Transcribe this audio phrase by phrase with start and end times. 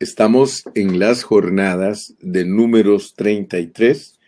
[0.00, 4.18] Estamos en las jornadas de números 33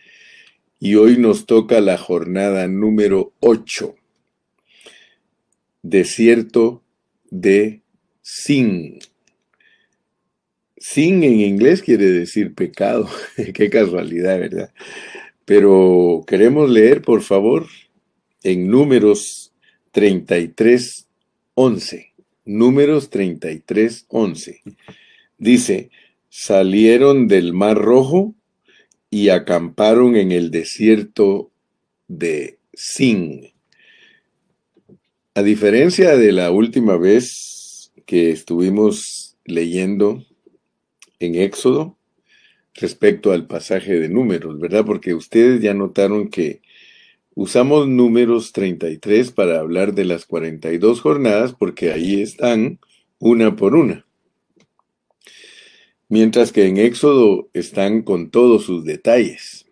[0.79, 3.95] y hoy nos toca la jornada número 8.
[5.81, 6.83] Desierto
[7.31, 7.81] de
[8.21, 8.99] Sin.
[10.77, 13.09] Sin en inglés quiere decir pecado.
[13.55, 14.71] Qué casualidad, ¿verdad?
[15.43, 17.65] Pero queremos leer, por favor,
[18.43, 19.51] en números
[19.89, 21.07] 33,
[21.55, 22.13] 11.
[22.45, 24.61] Números 33, 11.
[25.43, 25.89] Dice,
[26.29, 28.33] salieron del Mar Rojo
[29.09, 31.51] y acamparon en el desierto
[32.07, 33.51] de Sin.
[35.35, 40.23] A diferencia de la última vez que estuvimos leyendo
[41.19, 41.97] en Éxodo
[42.73, 44.85] respecto al pasaje de números, ¿verdad?
[44.85, 46.61] Porque ustedes ya notaron que
[47.35, 52.79] usamos números 33 para hablar de las 42 jornadas porque ahí están
[53.19, 54.05] una por una
[56.09, 59.65] mientras que en Éxodo están con todos sus detalles.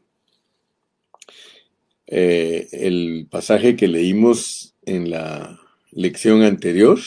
[2.07, 5.59] Eh, el pasaje que leímos en la
[5.91, 6.99] lección anterior,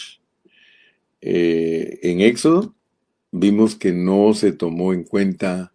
[1.20, 2.75] eh, en Éxodo,
[3.30, 5.72] vimos que no se tomó en cuenta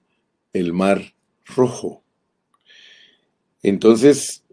[0.53, 1.13] el mar
[1.45, 2.03] rojo.
[3.61, 4.43] Entonces,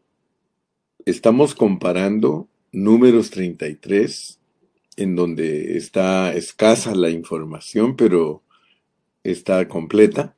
[1.05, 4.41] estamos comparando números 33,
[4.97, 8.43] en donde está escasa la información, pero
[9.31, 10.35] está completa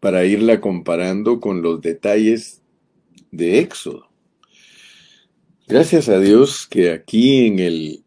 [0.00, 2.62] para irla comparando con los detalles
[3.30, 4.08] de Éxodo.
[5.66, 8.04] Gracias a Dios que aquí en el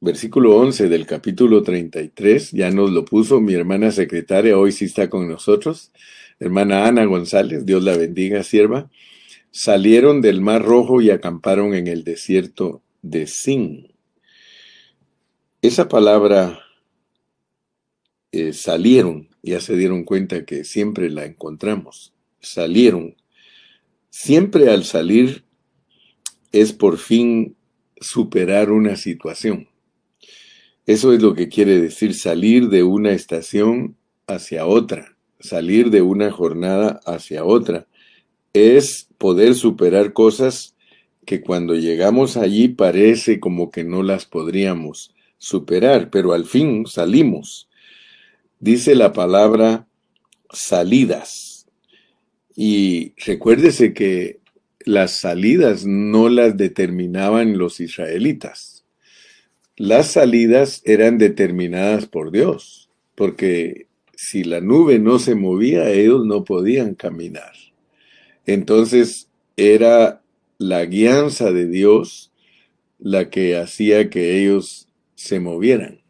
[0.00, 5.08] versículo 11 del capítulo 33 ya nos lo puso mi hermana secretaria, hoy sí está
[5.10, 5.92] con nosotros,
[6.40, 8.90] hermana Ana González, Dios la bendiga, sierva,
[9.50, 13.92] salieron del Mar Rojo y acamparon en el desierto de Sin.
[15.60, 16.58] Esa palabra
[18.32, 23.14] eh, salieron, ya se dieron cuenta que siempre la encontramos, salieron.
[24.08, 25.44] Siempre al salir
[26.50, 27.56] es por fin
[28.00, 29.68] superar una situación.
[30.86, 33.96] Eso es lo que quiere decir salir de una estación
[34.26, 37.86] hacia otra, salir de una jornada hacia otra.
[38.52, 40.74] Es poder superar cosas
[41.24, 47.68] que cuando llegamos allí parece como que no las podríamos superar, pero al fin salimos
[48.62, 49.86] dice la palabra
[50.50, 51.66] salidas.
[52.54, 54.38] Y recuérdese que
[54.84, 58.84] las salidas no las determinaban los israelitas.
[59.76, 66.44] Las salidas eran determinadas por Dios, porque si la nube no se movía, ellos no
[66.44, 67.52] podían caminar.
[68.46, 70.22] Entonces era
[70.58, 72.32] la guianza de Dios
[73.00, 76.01] la que hacía que ellos se movieran.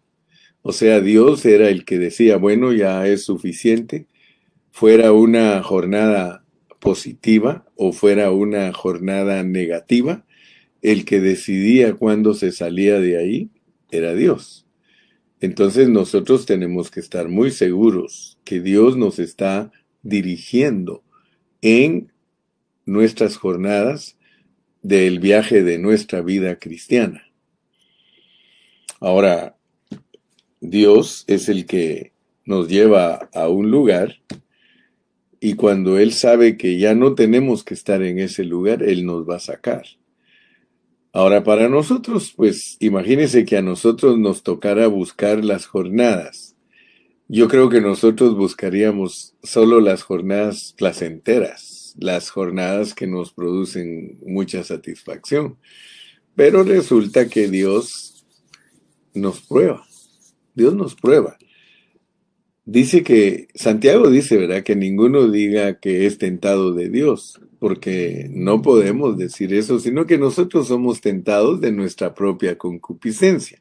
[0.62, 4.06] O sea, Dios era el que decía, bueno, ya es suficiente,
[4.70, 6.44] fuera una jornada
[6.78, 10.24] positiva o fuera una jornada negativa,
[10.80, 13.50] el que decidía cuándo se salía de ahí
[13.90, 14.66] era Dios.
[15.40, 19.72] Entonces nosotros tenemos que estar muy seguros que Dios nos está
[20.02, 21.02] dirigiendo
[21.60, 22.12] en
[22.86, 24.16] nuestras jornadas
[24.82, 27.24] del viaje de nuestra vida cristiana.
[29.00, 29.56] Ahora,
[30.62, 32.12] Dios es el que
[32.44, 34.20] nos lleva a un lugar
[35.40, 39.28] y cuando Él sabe que ya no tenemos que estar en ese lugar, Él nos
[39.28, 39.82] va a sacar.
[41.12, 46.54] Ahora, para nosotros, pues imagínense que a nosotros nos tocara buscar las jornadas.
[47.26, 54.62] Yo creo que nosotros buscaríamos solo las jornadas placenteras, las jornadas que nos producen mucha
[54.62, 55.58] satisfacción.
[56.36, 58.24] Pero resulta que Dios
[59.12, 59.84] nos prueba.
[60.54, 61.36] Dios nos prueba.
[62.64, 64.62] Dice que, Santiago dice, ¿verdad?
[64.62, 70.16] Que ninguno diga que es tentado de Dios, porque no podemos decir eso, sino que
[70.16, 73.60] nosotros somos tentados de nuestra propia concupiscencia.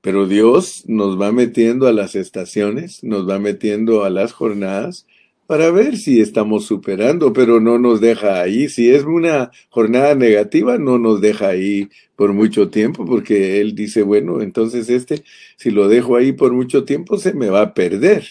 [0.00, 5.06] Pero Dios nos va metiendo a las estaciones, nos va metiendo a las jornadas
[5.50, 8.68] para ver si estamos superando, pero no nos deja ahí.
[8.68, 14.02] Si es una jornada negativa, no nos deja ahí por mucho tiempo, porque él dice,
[14.02, 15.24] bueno, entonces este,
[15.56, 18.24] si lo dejo ahí por mucho tiempo, se me va a perder.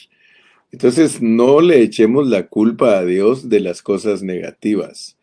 [0.72, 5.18] Entonces, no le echemos la culpa a Dios de las cosas negativas.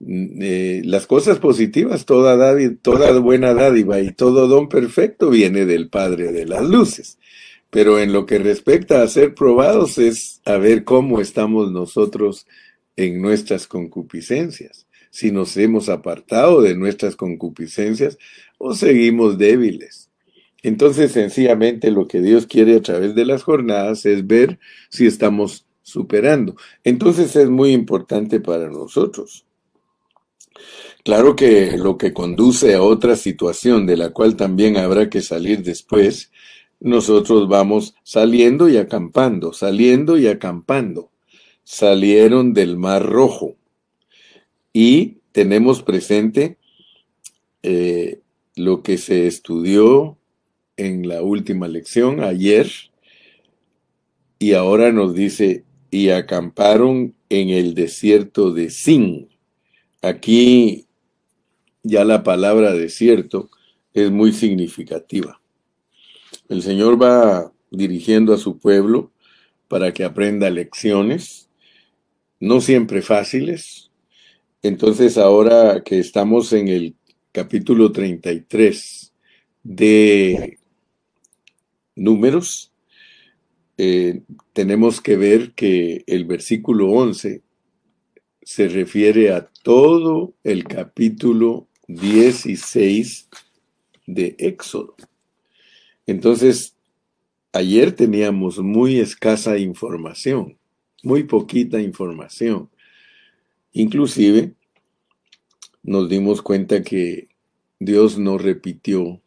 [0.00, 5.88] Mm, eh, las cosas positivas, toda, toda buena dádiva y todo don perfecto viene del
[5.88, 7.16] Padre de las Luces.
[7.72, 12.46] Pero en lo que respecta a ser probados es a ver cómo estamos nosotros
[12.96, 14.86] en nuestras concupiscencias.
[15.08, 18.18] Si nos hemos apartado de nuestras concupiscencias
[18.58, 20.10] o seguimos débiles.
[20.62, 24.58] Entonces, sencillamente lo que Dios quiere a través de las jornadas es ver
[24.90, 26.56] si estamos superando.
[26.84, 29.46] Entonces es muy importante para nosotros.
[31.04, 35.62] Claro que lo que conduce a otra situación de la cual también habrá que salir
[35.62, 36.31] después,
[36.82, 41.10] nosotros vamos saliendo y acampando, saliendo y acampando.
[41.62, 43.54] Salieron del Mar Rojo
[44.72, 46.58] y tenemos presente
[47.62, 48.20] eh,
[48.56, 50.18] lo que se estudió
[50.76, 52.68] en la última lección ayer
[54.40, 59.28] y ahora nos dice, y acamparon en el desierto de Sin.
[60.00, 60.86] Aquí
[61.84, 63.50] ya la palabra desierto
[63.94, 65.41] es muy significativa.
[66.52, 69.10] El Señor va dirigiendo a su pueblo
[69.68, 71.48] para que aprenda lecciones,
[72.40, 73.90] no siempre fáciles.
[74.62, 76.94] Entonces ahora que estamos en el
[77.32, 79.14] capítulo 33
[79.62, 80.58] de
[81.96, 82.70] números,
[83.78, 84.20] eh,
[84.52, 87.40] tenemos que ver que el versículo 11
[88.42, 93.30] se refiere a todo el capítulo 16
[94.06, 94.94] de Éxodo.
[96.06, 96.76] Entonces,
[97.52, 100.58] ayer teníamos muy escasa información,
[101.02, 102.70] muy poquita información.
[103.72, 104.54] Inclusive,
[105.82, 107.28] nos dimos cuenta que
[107.78, 109.20] Dios no repitió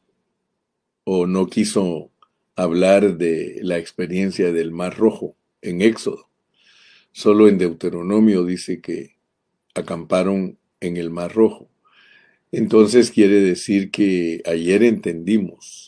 [1.04, 2.12] o no quiso
[2.56, 6.30] hablar de la experiencia del Mar Rojo en Éxodo.
[7.12, 9.16] Solo en Deuteronomio dice que
[9.74, 11.70] acamparon en el Mar Rojo.
[12.52, 15.85] Entonces quiere decir que ayer entendimos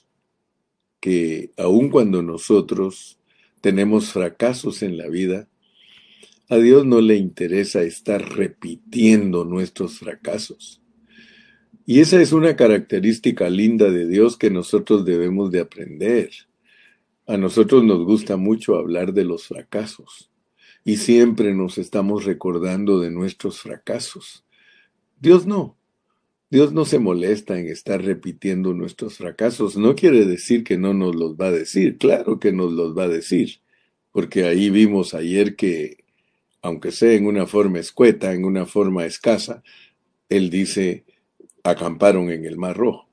[1.00, 3.20] que aun cuando nosotros
[3.62, 5.48] tenemos fracasos en la vida,
[6.50, 10.82] a Dios no le interesa estar repitiendo nuestros fracasos.
[11.86, 16.32] Y esa es una característica linda de Dios que nosotros debemos de aprender.
[17.26, 20.32] A nosotros nos gusta mucho hablar de los fracasos
[20.84, 24.46] y siempre nos estamos recordando de nuestros fracasos.
[25.20, 25.77] Dios no.
[26.50, 29.76] Dios no se molesta en estar repitiendo nuestros fracasos.
[29.76, 31.98] No quiere decir que no nos los va a decir.
[31.98, 33.60] Claro que nos los va a decir.
[34.14, 36.06] Porque ahí vimos ayer que,
[36.62, 39.62] aunque sea en una forma escueta, en una forma escasa,
[40.30, 41.04] Él dice,
[41.64, 43.08] acamparon en el Mar Rojo.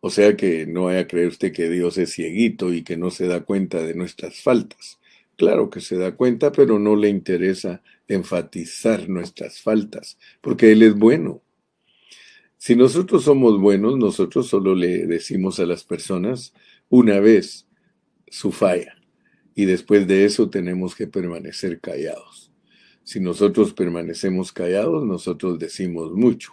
[0.00, 3.10] O sea que no vaya a creer usted que Dios es cieguito y que no
[3.10, 4.98] se da cuenta de nuestras faltas.
[5.36, 10.94] Claro que se da cuenta, pero no le interesa enfatizar nuestras faltas, porque Él es
[10.94, 11.40] bueno.
[12.64, 16.54] Si nosotros somos buenos, nosotros solo le decimos a las personas
[16.88, 17.66] una vez
[18.28, 18.94] su falla
[19.54, 22.50] y después de eso tenemos que permanecer callados.
[23.02, 26.52] Si nosotros permanecemos callados, nosotros decimos mucho.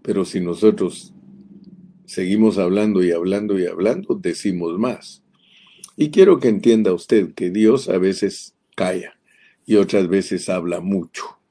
[0.00, 1.12] Pero si nosotros
[2.06, 5.22] seguimos hablando y hablando y hablando, decimos más.
[5.98, 9.18] Y quiero que entienda usted que Dios a veces calla
[9.66, 11.41] y otras veces habla mucho.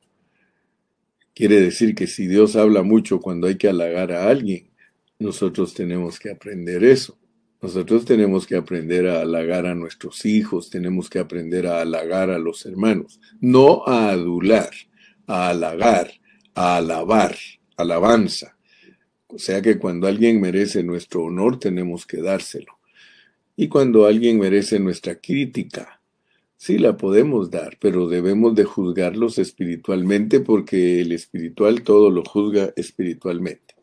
[1.41, 4.69] Quiere decir que si Dios habla mucho cuando hay que halagar a alguien,
[5.17, 7.17] nosotros tenemos que aprender eso.
[7.63, 12.37] Nosotros tenemos que aprender a halagar a nuestros hijos, tenemos que aprender a halagar a
[12.37, 14.69] los hermanos, no a adular,
[15.25, 16.11] a halagar,
[16.53, 17.35] a alabar
[17.75, 18.55] alabanza.
[19.25, 22.77] O sea que cuando alguien merece nuestro honor tenemos que dárselo.
[23.55, 26.00] Y cuando alguien merece nuestra crítica,
[26.61, 32.71] sí la podemos dar, pero debemos de juzgarlos espiritualmente porque el espiritual todo lo juzga
[32.75, 33.73] espiritualmente.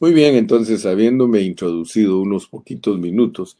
[0.00, 3.58] Muy bien, entonces habiéndome introducido unos poquitos minutos,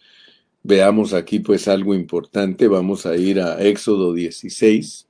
[0.63, 2.67] veamos aquí pues algo importante.
[2.67, 5.07] Vamos a ir a Éxodo 16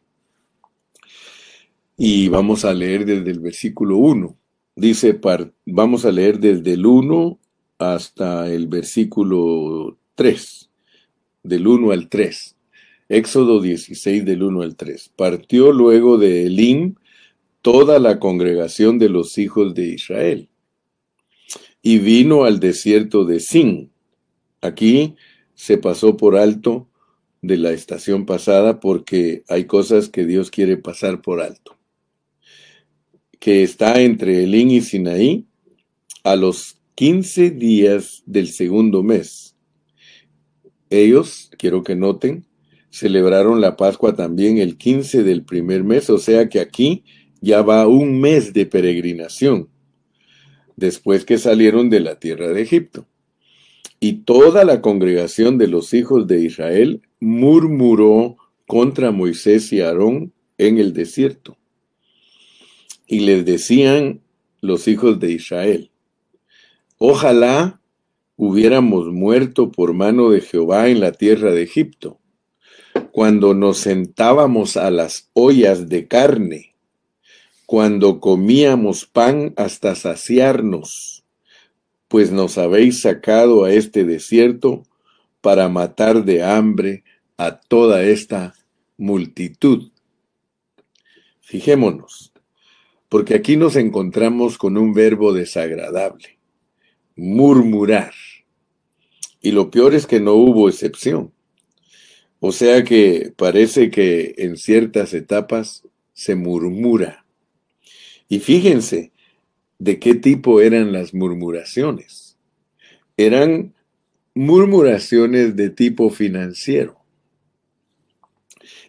[1.98, 4.36] y vamos a leer desde el versículo 1
[4.74, 5.20] dice,
[5.64, 7.38] vamos a leer desde el 1
[7.78, 10.70] hasta el versículo 3,
[11.44, 12.55] del 1 al 3.
[13.08, 15.12] Éxodo 16 del 1 al 3.
[15.16, 16.96] Partió luego de Elim
[17.62, 20.48] toda la congregación de los hijos de Israel
[21.82, 23.90] y vino al desierto de Sin.
[24.60, 25.14] Aquí
[25.54, 26.88] se pasó por alto
[27.42, 31.76] de la estación pasada porque hay cosas que Dios quiere pasar por alto
[33.38, 35.46] que está entre Elín y Sinaí,
[36.24, 39.56] a los 15 días del segundo mes.
[40.90, 42.45] Ellos, quiero que noten,
[42.96, 47.04] celebraron la Pascua también el 15 del primer mes, o sea que aquí
[47.42, 49.68] ya va un mes de peregrinación,
[50.76, 53.06] después que salieron de la tierra de Egipto.
[54.00, 60.78] Y toda la congregación de los hijos de Israel murmuró contra Moisés y Aarón en
[60.78, 61.58] el desierto.
[63.06, 64.22] Y les decían
[64.62, 65.90] los hijos de Israel,
[66.96, 67.78] ojalá
[68.36, 72.20] hubiéramos muerto por mano de Jehová en la tierra de Egipto,
[73.16, 76.74] cuando nos sentábamos a las ollas de carne,
[77.64, 81.24] cuando comíamos pan hasta saciarnos,
[82.08, 84.82] pues nos habéis sacado a este desierto
[85.40, 87.04] para matar de hambre
[87.38, 88.52] a toda esta
[88.98, 89.92] multitud.
[91.40, 92.34] Fijémonos,
[93.08, 96.38] porque aquí nos encontramos con un verbo desagradable,
[97.16, 98.12] murmurar.
[99.40, 101.32] Y lo peor es que no hubo excepción.
[102.48, 107.26] O sea que parece que en ciertas etapas se murmura.
[108.28, 109.10] Y fíjense
[109.80, 112.36] de qué tipo eran las murmuraciones.
[113.16, 113.74] Eran
[114.32, 117.00] murmuraciones de tipo financiero.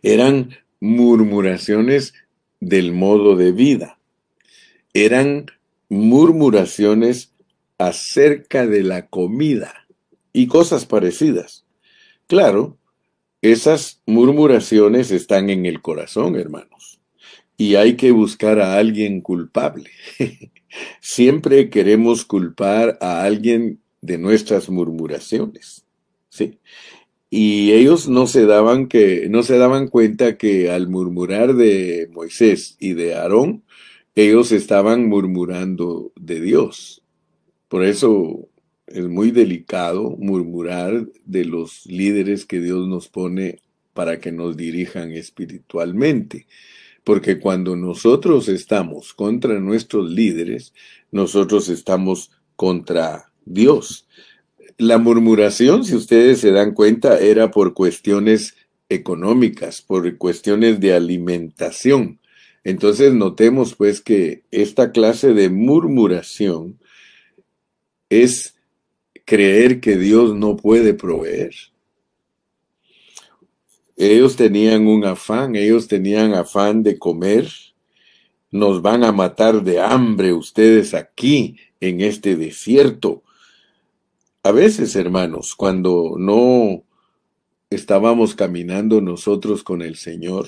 [0.03, 2.13] Eran murmuraciones
[2.59, 3.97] del modo de vida.
[4.93, 5.47] Eran
[5.89, 7.33] murmuraciones
[7.79, 9.87] acerca de la comida
[10.31, 11.65] y cosas parecidas.
[12.27, 12.77] Claro,
[13.41, 16.99] esas murmuraciones están en el corazón, hermanos,
[17.57, 19.89] y hay que buscar a alguien culpable.
[21.01, 25.85] Siempre queremos culpar a alguien de nuestras murmuraciones.
[26.29, 26.59] ¿sí?
[27.29, 32.77] Y ellos no se daban que no se daban cuenta que al murmurar de Moisés
[32.79, 33.63] y de Aarón,
[34.15, 37.03] ellos estaban murmurando de Dios.
[37.67, 38.47] Por eso
[38.87, 43.59] es muy delicado murmurar de los líderes que Dios nos pone
[43.93, 46.47] para que nos dirijan espiritualmente.
[47.03, 50.73] Porque cuando nosotros estamos contra nuestros líderes,
[51.11, 54.07] nosotros estamos contra Dios.
[54.77, 58.55] La murmuración, si ustedes se dan cuenta, era por cuestiones
[58.89, 62.19] económicas, por cuestiones de alimentación.
[62.63, 66.77] Entonces notemos pues que esta clase de murmuración
[68.09, 68.56] es
[69.27, 71.53] creer que Dios no puede proveer.
[73.97, 77.51] Ellos tenían un afán, ellos tenían afán de comer.
[78.51, 83.21] Nos van a matar de hambre ustedes aquí en este desierto.
[84.43, 86.85] A veces, hermanos, cuando no
[87.69, 90.47] estábamos caminando nosotros con el Señor,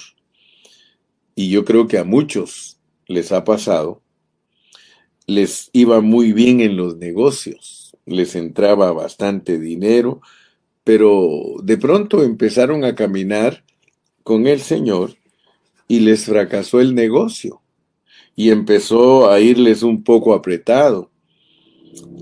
[1.36, 4.02] y yo creo que a muchos les ha pasado,
[5.28, 10.22] les iba muy bien en los negocios, les entraba bastante dinero,
[10.84, 13.64] pero de pronto empezaron a caminar
[14.24, 15.16] con el Señor
[15.88, 17.62] y les fracasó el negocio
[18.36, 21.10] y empezó a irles un poco apretado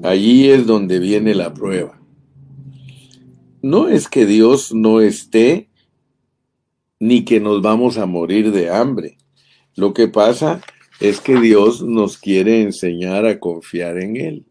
[0.03, 2.00] Allí es donde viene la prueba.
[3.62, 5.70] No es que Dios no esté
[7.00, 9.17] ni que nos vamos a morir de hambre.
[9.75, 10.62] Lo que pasa
[11.00, 14.46] es que Dios nos quiere enseñar a confiar en Él.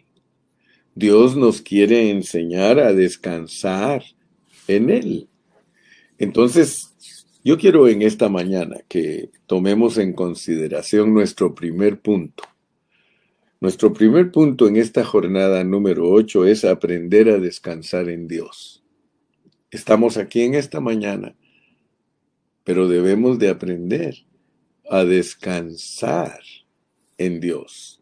[0.96, 4.02] Dios nos quiere enseñar a descansar
[4.66, 5.28] en Él.
[6.16, 6.94] Entonces,
[7.44, 12.44] yo quiero en esta mañana que tomemos en consideración nuestro primer punto.
[13.60, 18.82] Nuestro primer punto en esta jornada número 8 es aprender a descansar en Dios.
[19.70, 21.36] Estamos aquí en esta mañana,
[22.64, 24.24] pero debemos de aprender
[24.88, 26.40] a descansar
[27.18, 28.00] en Dios.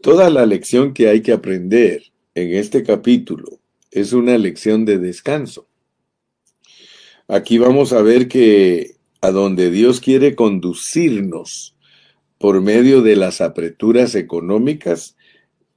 [0.00, 2.04] Toda la lección que hay que aprender
[2.36, 3.58] en este capítulo
[3.90, 5.66] es una lección de descanso.
[7.26, 11.74] Aquí vamos a ver que a donde Dios quiere conducirnos
[12.38, 15.16] por medio de las apreturas económicas,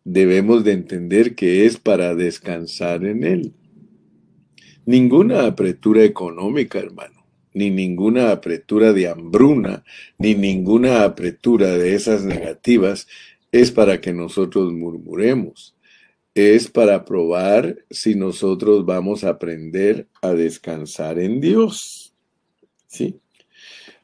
[0.04, 3.54] debemos de entender que es para descansar en Él.
[4.86, 7.26] Ninguna apretura económica, hermano,
[7.56, 9.84] ni ninguna apretura de hambruna,
[10.20, 13.08] ni ninguna apretura de esas negativas
[13.52, 15.76] es para que nosotros murmuremos.
[16.34, 22.14] Es para probar si nosotros vamos a aprender a descansar en Dios.
[22.88, 23.20] ¿Sí?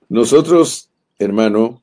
[0.10, 0.90] Nosotros,
[1.20, 1.82] hermano,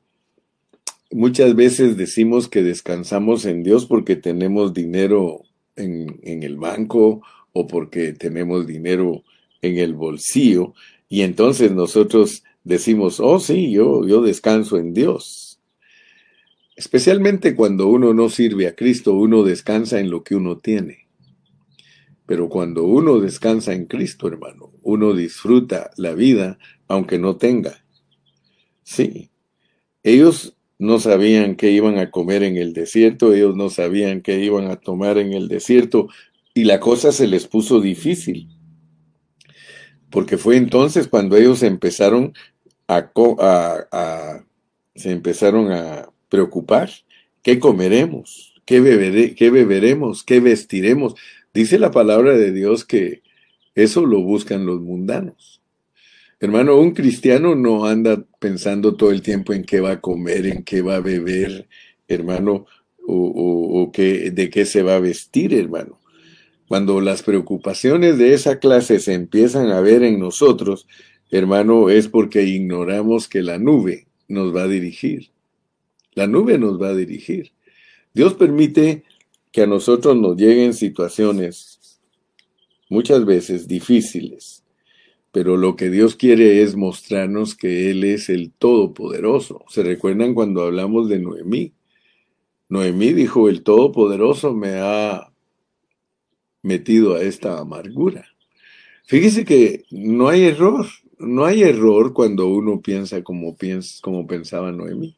[1.15, 5.43] Muchas veces decimos que descansamos en Dios porque tenemos dinero
[5.77, 7.21] en, el banco
[7.53, 9.23] o porque tenemos dinero
[9.61, 10.73] en el bolsillo
[11.07, 15.54] y entonces nosotros decimos, oh sí, yo, yo descanso en Dios.
[16.75, 21.07] Especialmente cuando uno no sirve a Cristo, uno descansa en lo que uno tiene.
[22.25, 27.85] Pero cuando uno descansa en Cristo, hermano, uno disfruta la vida aunque no tenga.
[28.83, 29.29] Sí,
[30.03, 34.69] ellos no sabían qué iban a comer en el desierto, ellos no sabían qué iban
[34.69, 36.09] a tomar en el desierto
[36.53, 38.49] y la cosa se les puso difícil.
[40.09, 42.33] Porque fue entonces cuando ellos empezaron
[42.87, 43.11] a,
[43.91, 44.45] a,
[44.95, 46.89] se empezaron a preocupar,
[47.41, 48.53] ¿qué comeremos?
[48.65, 50.23] ¿Qué, beberé, ¿Qué beberemos?
[50.23, 51.15] ¿Qué vestiremos?
[51.53, 53.21] Dice la palabra de Dios que
[53.75, 55.61] eso lo buscan los mundanos.
[56.39, 60.63] Hermano, un cristiano no anda pensando todo el tiempo en qué va a comer, en
[60.63, 61.67] qué va a beber,
[62.07, 62.65] hermano,
[63.07, 65.99] o, qué, de qué se va a vestir, hermano.
[66.67, 70.87] Cuando las preocupaciones de esa clase se empiezan a ver en nosotros,
[71.29, 75.29] hermano, es porque ignoramos que la nube nos va a dirigir.
[76.15, 77.51] La nube nos va a dirigir.
[78.13, 79.03] Dios permite
[79.51, 82.01] que a nosotros nos lleguen situaciones
[82.89, 84.63] muchas veces difíciles,
[85.31, 89.65] pero lo que Dios quiere es mostrarnos que Él es el Todopoderoso.
[89.67, 91.73] ¿Se recuerdan cuando hablamos de Noemí?
[92.69, 95.31] Noemí dijo, el Todopoderoso me ha
[96.61, 98.25] metido a esta amargura.
[99.03, 100.87] Fíjese que no hay error,
[101.19, 105.17] no hay error cuando uno piensa como, piensa, como pensaba Noemí.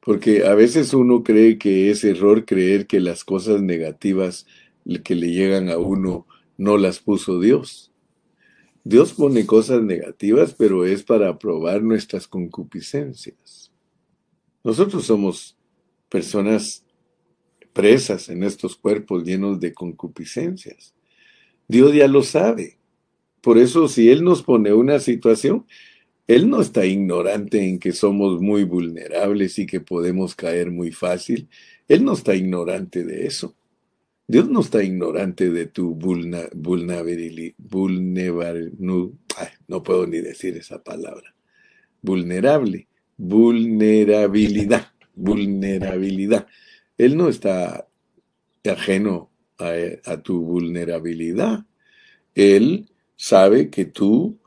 [0.00, 4.46] Porque a veces uno cree que es error creer que las cosas negativas
[5.04, 6.26] que le llegan a uno
[6.56, 7.92] no las puso Dios.
[8.82, 13.70] Dios pone cosas negativas, pero es para probar nuestras concupiscencias.
[14.64, 15.56] Nosotros somos
[16.08, 16.84] personas
[17.72, 20.94] presas en estos cuerpos llenos de concupiscencias.
[21.68, 22.78] Dios ya lo sabe.
[23.40, 25.66] Por eso si Él nos pone una situación,
[26.26, 31.48] Él no está ignorante en que somos muy vulnerables y que podemos caer muy fácil.
[31.88, 33.56] Él no está ignorante de eso.
[34.30, 37.56] Dios no está ignorante de tu vulnerabilidad.
[39.66, 41.34] no puedo ni decir esa palabra.
[42.00, 42.86] Vulnerable.
[43.16, 44.86] Vulnerabilidad.
[45.16, 46.46] Vulnerabilidad.
[46.96, 47.88] Él no está
[48.64, 51.64] ajeno a, tu vulnerabilidad.
[52.36, 54.38] Él sabe que tú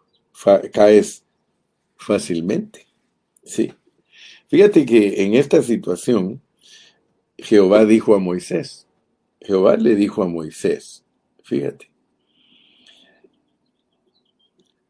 [0.72, 1.26] caes
[2.04, 2.88] fácilmente.
[3.44, 3.74] Sí.
[4.48, 6.42] Fíjate que en esta situación,
[7.38, 8.88] Jehová dijo a Moisés,
[9.42, 11.04] Jehová le dijo a Moisés,
[11.44, 11.92] fíjate,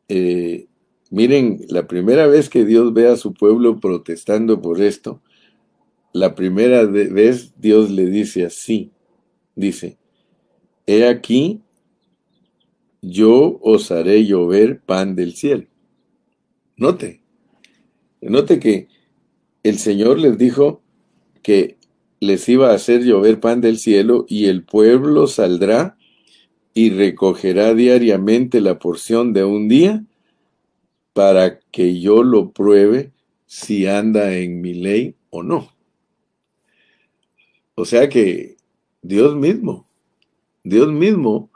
[0.10, 0.67] eh,
[1.10, 5.21] miren, la primera vez que Dios ve a su pueblo protestando por esto,
[6.12, 8.91] la primera vez Dios le dice así,
[9.56, 9.97] dice,
[10.86, 11.62] he aquí,
[13.02, 15.72] yo os haré llover pan del cielo.
[16.84, 17.22] Note,
[18.19, 18.89] note que
[19.63, 20.82] el Señor les dijo
[21.41, 21.78] que
[22.19, 25.96] les iba a hacer llover pan del cielo y el pueblo saldrá
[26.74, 30.04] y recogerá diariamente la porción de un día
[31.13, 33.13] para que yo lo pruebe
[33.46, 35.69] si anda en mi ley o no.
[37.76, 38.58] O sea que
[39.02, 39.88] Dios mismo,
[40.65, 41.50] Dios mismo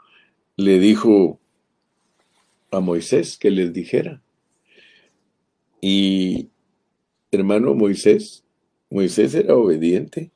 [0.56, 1.38] le dijo
[2.70, 4.22] a Moisés que les dijera.
[5.80, 6.48] Y
[7.30, 8.44] hermano Moisés,
[8.90, 10.30] Moisés era obediente.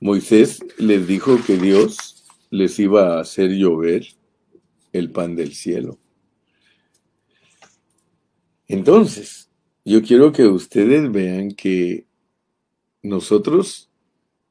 [0.00, 4.06] Moisés les dijo que Dios les iba a hacer llover
[4.92, 5.98] el pan del cielo.
[8.66, 9.50] Entonces,
[9.84, 12.06] yo quiero que ustedes vean que
[13.02, 13.90] nosotros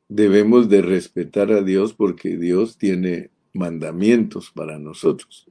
[0.08, 5.49] debemos de respetar a Dios porque Dios tiene mandamientos para nosotros.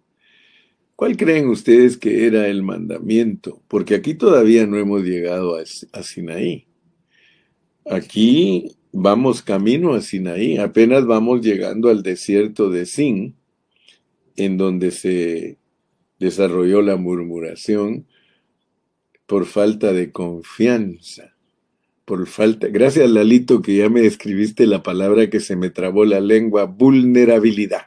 [0.99, 3.63] ¿Cuál creen ustedes que era el mandamiento?
[3.69, 6.67] Porque aquí todavía no hemos llegado a, Sinaí.
[7.89, 13.37] Aquí vamos camino a Sinaí, apenas vamos llegando al desierto de Sin,
[14.35, 15.59] en donde se
[16.19, 18.09] desarrolló la murmuración
[19.25, 21.37] por falta de confianza
[22.05, 22.67] por falta.
[22.67, 27.83] Gracias, Lalito, que ya me escribiste la palabra que se me trabó la lengua, vulnerabilidad.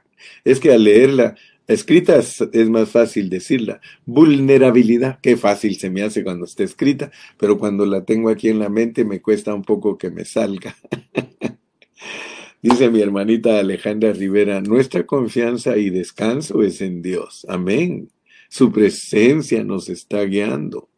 [0.46, 1.36] Es que al leerla
[1.68, 3.82] escrita es, más fácil decirla.
[4.06, 8.60] Vulnerabilidad, qué fácil se me hace cuando está escrita, pero cuando la tengo aquí en
[8.60, 10.76] la mente me cuesta un poco que me salga.
[12.62, 17.46] Dice mi hermanita Alejandra Rivera, nuestra confianza y descanso es en Dios.
[17.50, 18.10] Amén.
[18.50, 20.90] Su presencia nos está guiando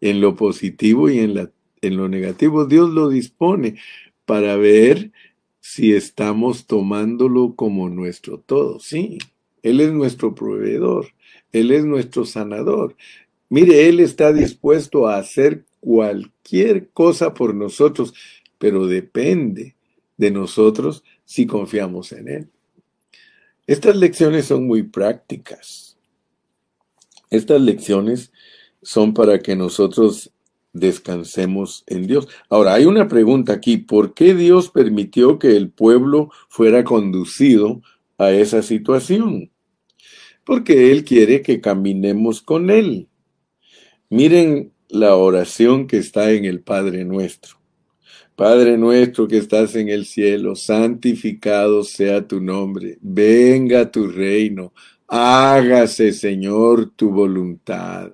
[0.00, 1.50] en lo positivo y en la
[1.82, 3.76] en lo negativo, Dios lo dispone
[4.24, 5.12] para ver
[5.60, 8.80] si estamos tomándolo como nuestro todo.
[8.80, 9.18] Sí,
[9.62, 11.08] Él es nuestro proveedor,
[11.52, 12.96] Él es nuestro sanador.
[13.48, 18.14] Mire, Él está dispuesto a hacer cualquier cosa por nosotros,
[18.58, 19.76] pero depende
[20.16, 22.48] de nosotros si confiamos en Él.
[23.66, 25.96] Estas lecciones son muy prácticas.
[27.30, 28.32] Estas lecciones
[28.82, 30.32] son para que nosotros
[30.72, 32.28] descansemos en Dios.
[32.48, 37.82] Ahora, hay una pregunta aquí, ¿por qué Dios permitió que el pueblo fuera conducido
[38.18, 39.50] a esa situación?
[40.44, 43.08] Porque Él quiere que caminemos con Él.
[44.10, 47.58] Miren la oración que está en el Padre nuestro.
[48.34, 54.72] Padre nuestro que estás en el cielo, santificado sea tu nombre, venga tu reino,
[55.08, 58.12] hágase Señor tu voluntad.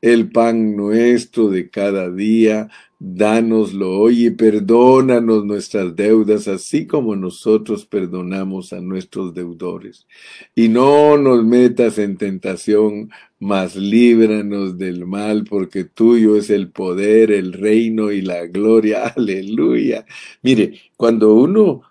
[0.00, 2.68] El pan nuestro de cada día,
[3.06, 10.06] Dánoslo hoy y perdónanos nuestras deudas, así como nosotros perdonamos a nuestros deudores.
[10.54, 17.30] Y no nos metas en tentación, mas líbranos del mal, porque tuyo es el poder,
[17.30, 19.08] el reino y la gloria.
[19.16, 20.06] Aleluya.
[20.40, 21.82] Mire, cuando uno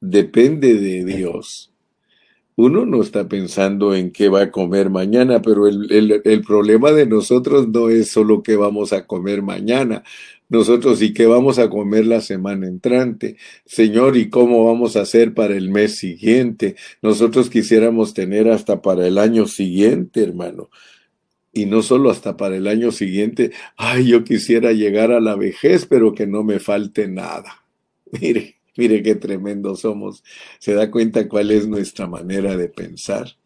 [0.00, 1.72] depende de Dios,
[2.56, 7.06] uno no está pensando en qué va a comer mañana, pero el, el, problema de
[7.06, 10.02] nosotros no es solo qué vamos a comer mañana.
[10.48, 13.36] Nosotros y qué vamos a comer la semana entrante.
[13.66, 16.76] Señor, ¿y cómo vamos a hacer para el mes siguiente?
[17.02, 20.70] Nosotros quisiéramos tener hasta para el año siguiente, hermano.
[21.52, 23.50] Y no solo hasta para el año siguiente.
[23.76, 27.64] Ay, yo quisiera llegar a la vejez, pero que no me falte nada.
[28.12, 30.22] Mire, Mire qué tremendo somos.
[30.58, 33.36] Se da cuenta cuál es nuestra manera de pensar.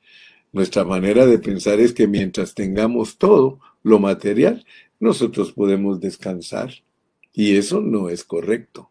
[0.53, 4.65] Nuestra manera de pensar es que mientras tengamos todo lo material,
[4.99, 6.73] nosotros podemos descansar.
[7.33, 8.91] Y eso no es correcto.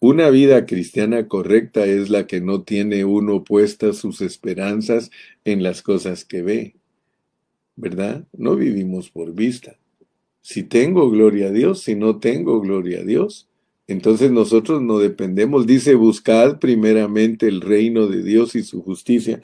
[0.00, 5.10] Una vida cristiana correcta es la que no tiene uno puestas sus esperanzas
[5.44, 6.76] en las cosas que ve.
[7.74, 8.26] ¿Verdad?
[8.32, 9.78] No vivimos por vista.
[10.40, 13.47] Si tengo gloria a Dios, si no tengo gloria a Dios,
[13.88, 19.40] entonces nosotros no dependemos, dice, buscad primeramente el reino de Dios y su justicia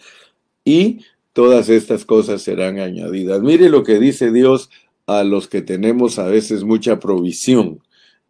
[0.65, 1.01] y
[1.33, 3.41] todas estas cosas serán añadidas.
[3.41, 4.69] Mire lo que dice Dios
[5.07, 7.81] a los que tenemos a veces mucha provisión.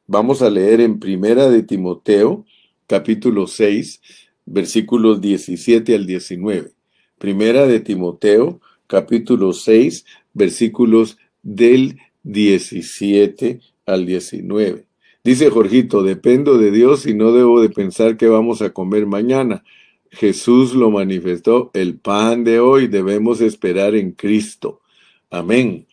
[0.07, 2.45] Vamos a leer en Primera de Timoteo,
[2.87, 4.01] capítulo 6,
[4.47, 6.71] versículos 17 al 19.
[7.19, 14.87] Primera de Timoteo, capítulo 6, versículos del 17 al 19.
[15.25, 19.65] Dice Jorgito, dependo de Dios y no debo de pensar que vamos a comer mañana.
[20.11, 24.83] Jesús lo manifestó, el pan de hoy debemos esperar en Cristo.
[25.31, 25.87] Amén.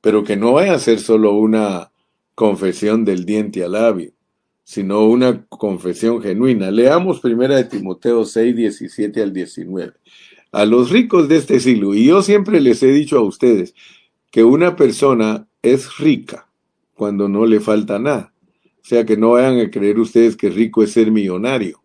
[0.00, 1.92] Pero que no vaya a ser solo una
[2.34, 4.12] confesión del diente al labio,
[4.64, 6.70] sino una confesión genuina.
[6.70, 9.92] Leamos primera de Timoteo 6, 17 al 19.
[10.52, 13.74] A los ricos de este siglo, y yo siempre les he dicho a ustedes
[14.30, 16.48] que una persona es rica
[16.94, 18.33] cuando no le falta nada.
[18.84, 21.82] O sea que no vayan a creer ustedes que rico es ser millonario.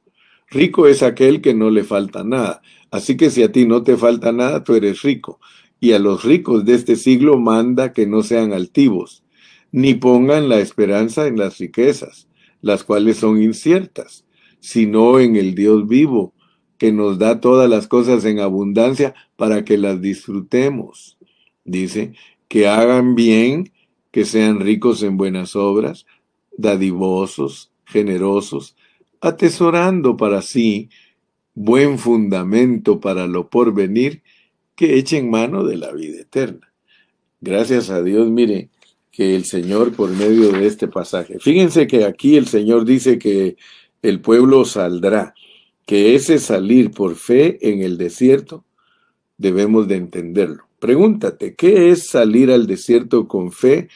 [0.49, 2.61] Rico es aquel que no le falta nada.
[2.91, 5.39] Así que si a ti no te falta nada, tú eres rico.
[5.79, 9.23] Y a los ricos de este siglo manda que no sean altivos,
[9.71, 12.27] ni pongan la esperanza en las riquezas,
[12.61, 14.25] las cuales son inciertas,
[14.59, 16.33] sino en el Dios vivo,
[16.77, 21.17] que nos da todas las cosas en abundancia para que las disfrutemos.
[21.63, 22.11] Dice,
[22.49, 23.71] que hagan bien,
[24.11, 26.05] que sean ricos en buenas obras,
[26.59, 28.75] dadivosos, generosos,
[29.21, 30.89] atesorando para sí
[31.55, 34.21] buen fundamento para lo porvenir,
[34.75, 36.71] que echen mano de la vida eterna.
[37.41, 38.69] Gracias a Dios, mire,
[39.11, 41.39] que el Señor por medio de este pasaje.
[41.39, 43.57] Fíjense que aquí el Señor dice que
[44.01, 45.33] el pueblo saldrá,
[45.85, 48.65] que ese salir por fe en el desierto
[49.37, 50.63] debemos de entenderlo.
[50.79, 53.89] Pregúntate, ¿qué es salir al desierto con fe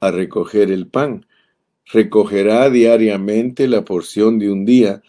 [0.00, 1.26] a recoger el pan?
[1.92, 5.02] Recogerá diariamente la porción de un día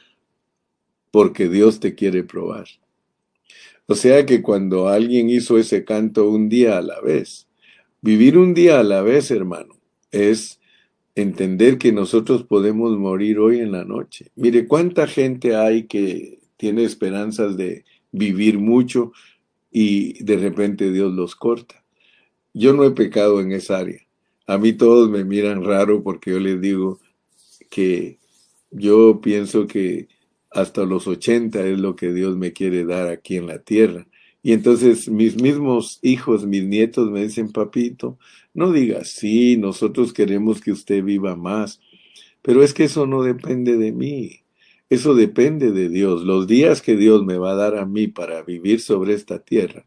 [1.12, 2.68] porque Dios te quiere probar.
[3.88, 7.48] O sea que cuando alguien hizo ese canto un día a la vez,
[8.02, 9.76] vivir un día a la vez, hermano,
[10.12, 10.60] es
[11.16, 14.32] entender que nosotros podemos morir hoy en la noche.
[14.36, 19.12] Mire cuánta gente hay que tiene esperanzas de vivir mucho
[19.72, 21.84] y de repente Dios los corta.
[22.54, 24.06] Yo no he pecado en esa área.
[24.52, 27.00] A mí todos me miran raro porque yo les digo
[27.70, 28.20] que
[28.70, 30.10] yo pienso que
[30.50, 34.08] hasta los 80 es lo que Dios me quiere dar aquí en la tierra.
[34.44, 38.20] Y entonces mis mismos hijos, mis nietos me dicen, papito,
[38.54, 41.80] no digas sí, nosotros queremos que usted viva más.
[42.42, 44.42] Pero es que eso no depende de mí.
[44.90, 46.24] Eso depende de Dios.
[46.24, 49.86] Los días que Dios me va a dar a mí para vivir sobre esta tierra,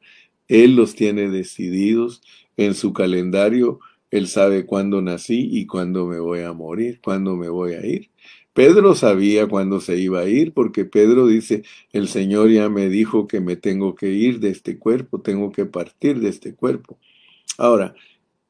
[0.48, 2.22] Él los tiene decididos
[2.56, 3.78] en su calendario
[4.14, 8.10] él sabe cuándo nací y cuándo me voy a morir, cuándo me voy a ir.
[8.52, 13.26] Pedro sabía cuándo se iba a ir, porque Pedro dice, el Señor ya me dijo
[13.26, 16.96] que me tengo que ir de este cuerpo, tengo que partir de este cuerpo.
[17.58, 17.96] Ahora,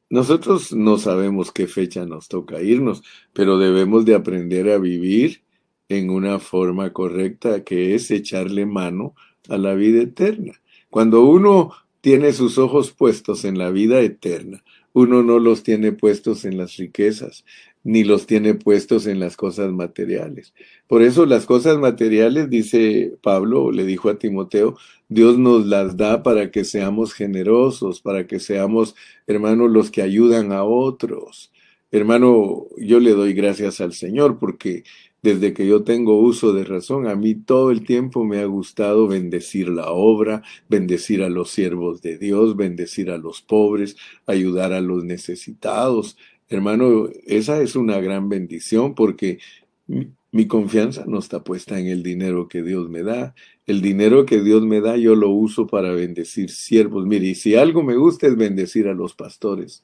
[0.07, 3.01] nosotros no sabemos qué fecha nos toca irnos,
[3.33, 5.41] pero debemos de aprender a vivir
[5.89, 9.15] en una forma correcta, que es echarle mano
[9.49, 10.61] a la vida eterna.
[10.91, 14.63] Cuando uno tiene sus ojos puestos en la vida eterna,
[14.95, 17.43] uno no los tiene puestos en las riquezas,
[17.83, 20.53] ni los tiene puestos en las cosas materiales.
[20.87, 24.77] Por eso las cosas materiales, dice Pablo, le dijo a Timoteo,
[25.09, 28.95] Dios nos las da para que seamos generosos, para que seamos,
[29.27, 31.51] hermanos, los que ayudan a otros.
[31.91, 34.85] Hermano, yo le doy gracias al Señor porque
[35.25, 39.07] desde que yo tengo uso de razón, a mí todo el tiempo me ha gustado
[39.07, 44.81] bendecir la obra, bendecir a los siervos de Dios, bendecir a los pobres, ayudar a
[44.81, 46.15] los necesitados.
[46.47, 49.39] Hermano, esa es una gran bendición porque
[49.87, 53.33] mi, confianza no está puesta en el dinero que Dios me da.
[53.65, 57.07] El dinero que Dios me da yo lo uso para bendecir siervos.
[57.07, 59.83] Mire, y si algo me gusta es bendecir a los pastores.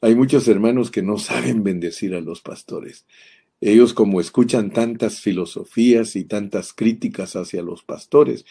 [0.00, 3.06] Hay muchos hermanos que no saben bendecir a los pastores.
[3.60, 8.44] Ellos como escuchan tantas filosofías y tantas críticas hacia los pastores,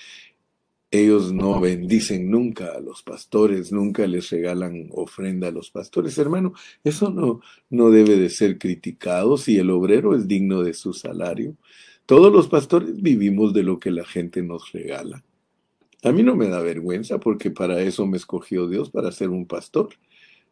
[0.93, 6.19] ellos no bendicen nunca a los pastores, nunca les regalan ofrenda a los pastores.
[6.19, 10.93] Hermano, eso no, no debe de ser criticado si el obrero es digno de su
[10.93, 11.55] salario.
[12.05, 15.23] Todos los pastores vivimos de lo que la gente nos regala.
[16.03, 19.47] A mí no me da vergüenza porque para eso me escogió Dios, para ser un
[19.47, 19.89] pastor.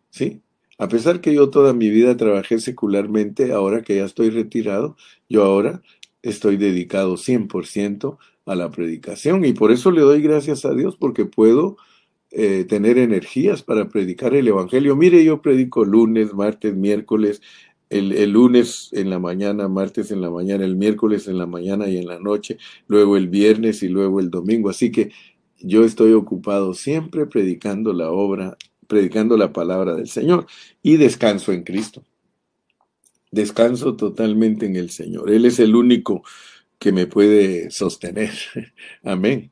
[0.09, 0.41] ¿Sí?
[0.81, 4.97] A pesar que yo toda mi vida trabajé secularmente, ahora que ya estoy retirado,
[5.29, 5.83] yo ahora
[6.23, 8.17] estoy dedicado 100%
[8.47, 11.77] a la predicación y por eso le doy gracias a Dios porque puedo
[12.31, 14.95] eh, tener energías para predicar el Evangelio.
[14.95, 17.43] Mire, yo predico lunes, martes, miércoles,
[17.91, 21.89] el, el, lunes en la mañana, martes en la mañana, el miércoles en la mañana
[21.89, 24.71] y en la noche, luego el viernes y luego el domingo.
[24.71, 25.11] Así que
[25.59, 28.57] yo estoy ocupado siempre predicando la obra
[28.91, 30.47] predicando la palabra del Señor
[30.83, 32.03] y descanso en Cristo.
[33.31, 35.31] Descanso totalmente en el Señor.
[35.31, 36.23] Él es el único
[36.77, 38.33] que me puede sostener.
[39.03, 39.49] Amén.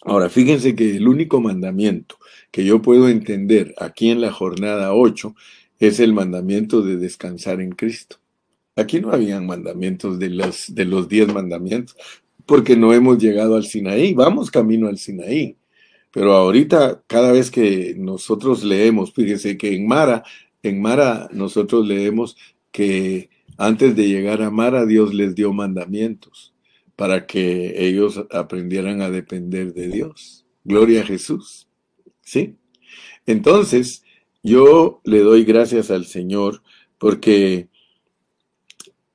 [0.00, 2.16] Ahora, fíjense que el único mandamiento
[2.50, 5.34] que yo puedo entender aquí en la jornada 8
[5.78, 8.16] es el mandamiento de descansar en Cristo.
[8.76, 11.98] Aquí no habían mandamientos de los, de los diez mandamientos,
[12.46, 14.14] porque no hemos llegado al Sinaí.
[14.14, 15.58] Vamos camino al Sinaí.
[16.10, 20.24] Pero ahorita, cada vez que nosotros leemos, fíjense que en Mara,
[20.62, 22.36] en Mara nosotros leemos
[22.72, 26.54] que antes de llegar a Mara, Dios les dio mandamientos
[26.96, 30.44] para que ellos aprendieran a depender de Dios.
[30.64, 31.68] Gloria a Jesús.
[32.22, 32.56] ¿Sí?
[33.26, 34.04] Entonces,
[34.42, 36.62] yo le doy gracias al Señor
[36.98, 37.68] porque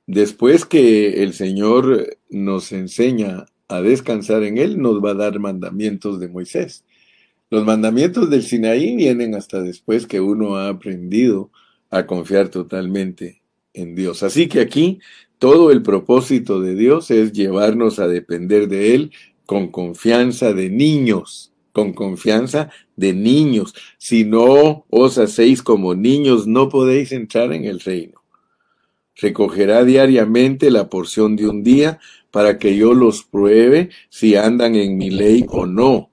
[0.06, 6.20] después que el Señor nos enseña a descansar en Él, nos va a dar mandamientos
[6.20, 6.84] de Moisés.
[7.50, 11.50] Los mandamientos del Sinaí vienen hasta después que uno ha aprendido
[11.90, 14.22] a confiar totalmente en Dios.
[14.22, 14.98] Así que aquí
[15.38, 19.12] todo el propósito de Dios es llevarnos a depender de Él
[19.46, 23.74] con confianza de niños, con confianza de niños.
[23.98, 28.23] Si no os hacéis como niños, no podéis entrar en el reino.
[29.16, 32.00] Recogerá diariamente la porción de un día
[32.30, 36.10] para que yo los pruebe si andan en mi ley o no.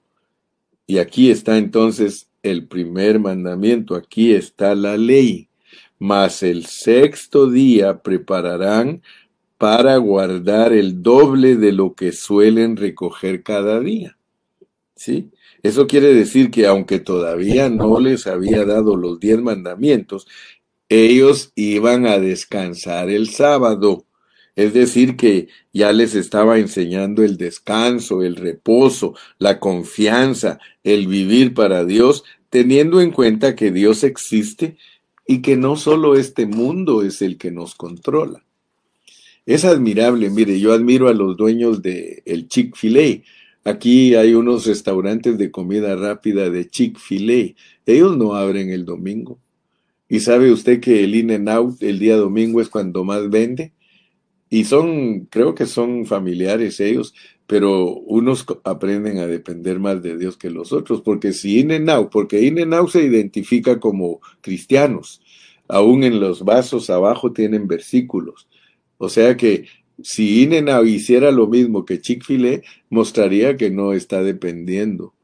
[0.86, 5.48] Y aquí está entonces el primer mandamiento, aquí está la ley.
[5.98, 9.02] Mas el sexto día prepararán
[9.58, 14.18] para guardar el doble de lo que suelen recoger cada día.
[14.96, 15.30] ¿Sí?
[15.62, 20.26] Eso quiere decir que aunque todavía no les había dado los diez mandamientos,
[20.92, 24.04] ellos iban a descansar el sábado.
[24.56, 31.54] Es decir, que ya les estaba enseñando el descanso, el reposo, la confianza, el vivir
[31.54, 34.76] para Dios, teniendo en cuenta que Dios existe
[35.26, 38.44] y que no solo este mundo es el que nos controla.
[39.46, 43.22] Es admirable, mire, yo admiro a los dueños de el Chick-fil-A.
[43.64, 47.54] Aquí hay unos restaurantes de comida rápida de Chick-fil-A.
[47.86, 49.38] Ellos no abren el domingo.
[50.12, 53.72] ¿Y sabe usted que el In-N-Out el día domingo es cuando más vende?
[54.50, 57.14] Y son, creo que son familiares ellos,
[57.46, 61.70] pero unos aprenden a depender más de Dios que los otros, porque si In
[62.10, 62.58] porque In
[62.90, 65.22] se identifica como cristianos,
[65.66, 68.48] aún en los vasos abajo tienen versículos.
[68.98, 69.64] O sea que
[70.02, 75.14] si In hiciera lo mismo que Chick-fil-A, mostraría que no está dependiendo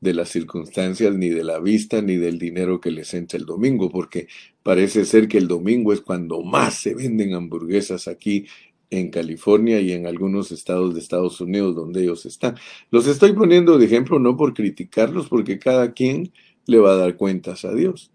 [0.00, 3.90] de las circunstancias, ni de la vista, ni del dinero que les entra el domingo,
[3.90, 4.28] porque
[4.62, 8.46] parece ser que el domingo es cuando más se venden hamburguesas aquí
[8.90, 12.56] en California y en algunos estados de Estados Unidos donde ellos están.
[12.90, 16.32] Los estoy poniendo de ejemplo no por criticarlos, porque cada quien
[16.66, 18.10] le va a dar cuentas a Dios.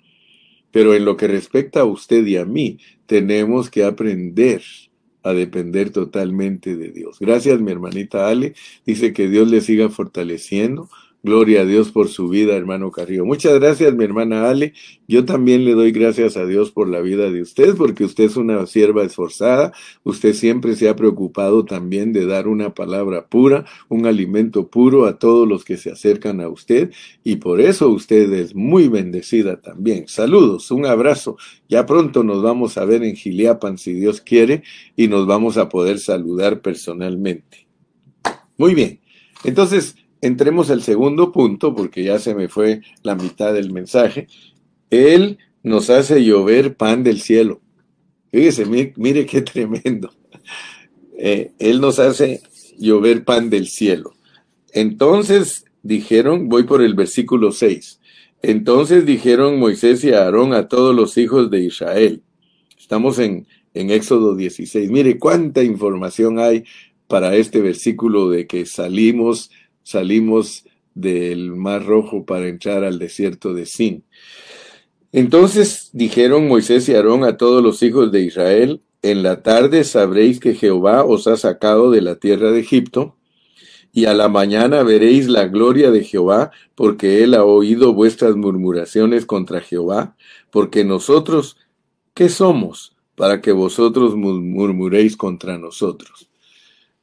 [0.71, 4.63] Pero en lo que respecta a usted y a mí, tenemos que aprender
[5.21, 7.17] a depender totalmente de Dios.
[7.19, 8.55] Gracias, mi hermanita Ale.
[8.85, 10.89] Dice que Dios le siga fortaleciendo
[11.25, 13.23] Gloria a Dios por su vida, hermano Carrillo.
[13.23, 14.73] Muchas gracias, mi hermana Ale.
[15.07, 18.35] Yo también le doy gracias a Dios por la vida de usted, porque usted es
[18.35, 19.71] una sierva esforzada.
[20.03, 25.17] Usted siempre se ha preocupado también de dar una palabra pura, un alimento puro a
[25.17, 26.91] todos los que se acercan a usted.
[27.23, 30.09] Y por eso usted es muy bendecida también.
[30.09, 31.37] Saludos, un abrazo.
[31.69, 34.63] Ya pronto nos vamos a ver en Giliapan, si Dios quiere,
[34.97, 37.65] y nos vamos a poder saludar personalmente.
[38.57, 38.99] Muy bien.
[39.45, 44.27] Entonces, entremos al segundo punto, porque ya se me fue la mitad del mensaje.
[44.89, 47.61] Él nos hace llover pan del cielo.
[48.31, 50.11] Fíjese, mire, qué tremendo.
[51.17, 52.41] Eh, él nos hace
[52.77, 54.13] llover pan del cielo.
[54.71, 57.99] Entonces dijeron, voy por el versículo 6.
[58.41, 62.23] Entonces dijeron Moisés y Aarón a todos los hijos de Israel.
[62.77, 64.89] Estamos en, en Éxodo 16.
[64.89, 66.63] Mire cuánta información hay
[67.07, 69.51] para este versículo de que salimos
[69.83, 70.65] salimos
[70.95, 74.03] del Mar Rojo para entrar al desierto de Sin.
[75.11, 80.39] Entonces dijeron Moisés y Aarón a todos los hijos de Israel, en la tarde sabréis
[80.39, 83.17] que Jehová os ha sacado de la tierra de Egipto,
[83.91, 89.27] y a la mañana veréis la gloria de Jehová, porque él ha oído vuestras murmuraciones
[89.27, 90.15] contra Jehová,
[90.49, 91.57] porque nosotros,
[92.15, 96.27] ¿qué somos para que vosotros murmuréis contra nosotros?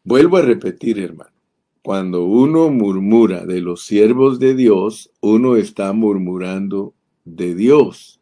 [0.03, 1.40] Vuelvo a repetir, hermano.
[1.83, 8.21] Cuando uno murmura de los siervos de Dios, uno está murmurando de Dios.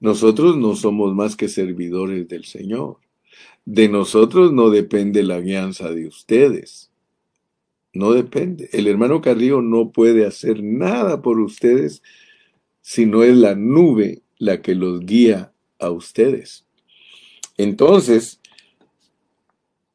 [0.00, 2.96] Nosotros no somos más que servidores del Señor.
[3.64, 6.90] De nosotros no depende la guianza de ustedes.
[7.92, 8.68] No depende.
[8.72, 12.02] El hermano Carrillo no puede hacer nada por ustedes
[12.80, 16.64] si no es la nube la que los guía a ustedes.
[17.56, 18.40] Entonces,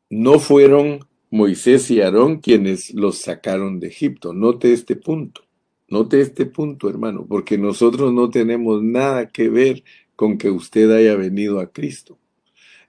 [0.10, 1.00] no fueron
[1.36, 4.34] Moisés y Aarón quienes los sacaron de Egipto.
[4.34, 5.42] Note este punto,
[5.90, 9.84] note este punto, hermano, porque nosotros no tenemos nada que ver
[10.16, 12.18] con que usted haya venido a Cristo.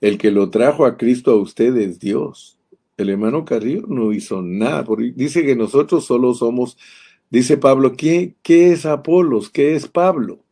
[0.00, 2.58] El que lo trajo a Cristo a usted es Dios.
[2.96, 6.78] El hermano Carrillo no hizo nada, porque dice que nosotros solo somos,
[7.30, 9.50] dice Pablo, ¿qué, qué es Apolos?
[9.50, 10.44] ¿Qué es Pablo?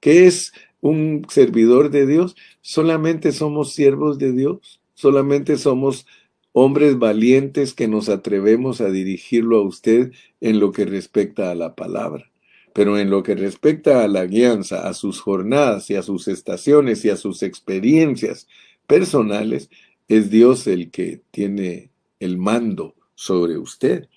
[0.00, 2.36] ¿Qué es un servidor de Dios?
[2.62, 6.06] Solamente somos siervos de Dios, solamente somos
[6.52, 11.74] hombres valientes que nos atrevemos a dirigirlo a usted en lo que respecta a la
[11.74, 12.30] palabra.
[12.72, 17.04] Pero en lo que respecta a la guianza, a sus jornadas y a sus estaciones
[17.04, 18.46] y a sus experiencias
[18.86, 19.70] personales,
[20.08, 24.08] es Dios el que tiene el mando sobre usted.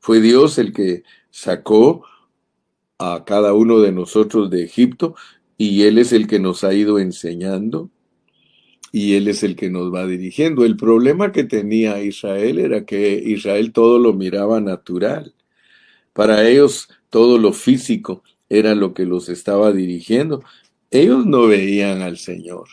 [0.00, 2.04] Fue Dios el que sacó
[2.98, 5.14] a cada uno de nosotros de Egipto
[5.56, 7.90] y Él es el que nos ha ido enseñando,
[8.92, 10.64] y Él es el que nos va dirigiendo.
[10.64, 15.34] El problema que tenía Israel era que Israel todo lo miraba natural.
[16.12, 20.42] Para ellos todo lo físico era lo que los estaba dirigiendo.
[20.90, 22.68] Ellos no veían al Señor.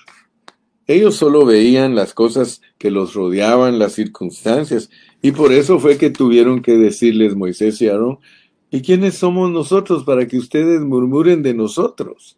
[0.88, 4.90] Ellos solo veían las cosas que los rodeaban, las circunstancias,
[5.22, 8.20] y por eso fue que tuvieron que decirles Moisés y Aarón,
[8.70, 12.38] ¿y quiénes somos nosotros para que ustedes murmuren de nosotros?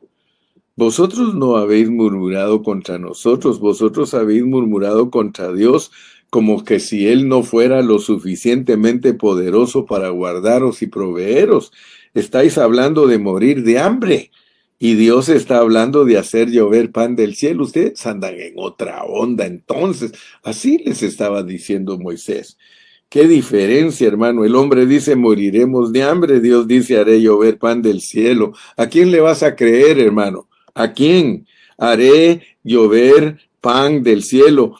[0.77, 5.91] Vosotros no habéis murmurado contra nosotros, vosotros habéis murmurado contra Dios,
[6.29, 11.71] como que si Él no fuera lo suficientemente poderoso para guardaros y proveeros.
[12.13, 14.29] Estáis hablando de morir de hambre.
[14.77, 17.63] Y Dios está hablando de hacer llover pan del cielo.
[17.63, 20.11] Ustedes andan en otra onda entonces.
[20.43, 22.59] Así les estaba diciendo Moisés.
[23.09, 24.45] Qué diferencia, hermano.
[24.45, 26.39] El hombre dice moriremos de hambre.
[26.39, 28.53] Dios dice haré llover pan del cielo.
[28.75, 30.47] ¿A quién le vas a creer, hermano?
[30.77, 31.47] ¿A quién?
[31.79, 34.75] Haré llover pan del cielo.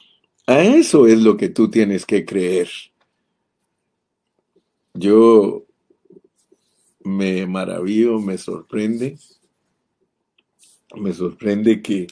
[0.45, 2.69] A eso es lo que tú tienes que creer.
[4.93, 5.65] Yo
[7.03, 9.17] me maravillo, me sorprende.
[10.95, 12.05] Me sorprende que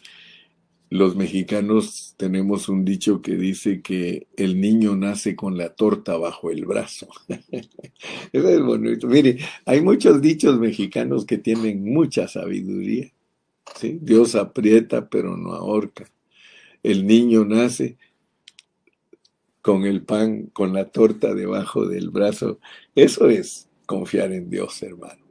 [0.90, 6.50] los mexicanos tenemos un dicho que dice que el niño nace con la torta bajo
[6.50, 7.08] el brazo.
[8.34, 9.06] Eso es bonito.
[9.08, 13.15] Mire, hay muchos dichos mexicanos que tienen mucha sabiduría.
[13.82, 16.06] Dios aprieta pero no ahorca.
[16.84, 17.98] El niño nace
[19.62, 22.60] con el pan, con la torta debajo del brazo.
[22.94, 25.26] Eso es confiar en Dios, hermano.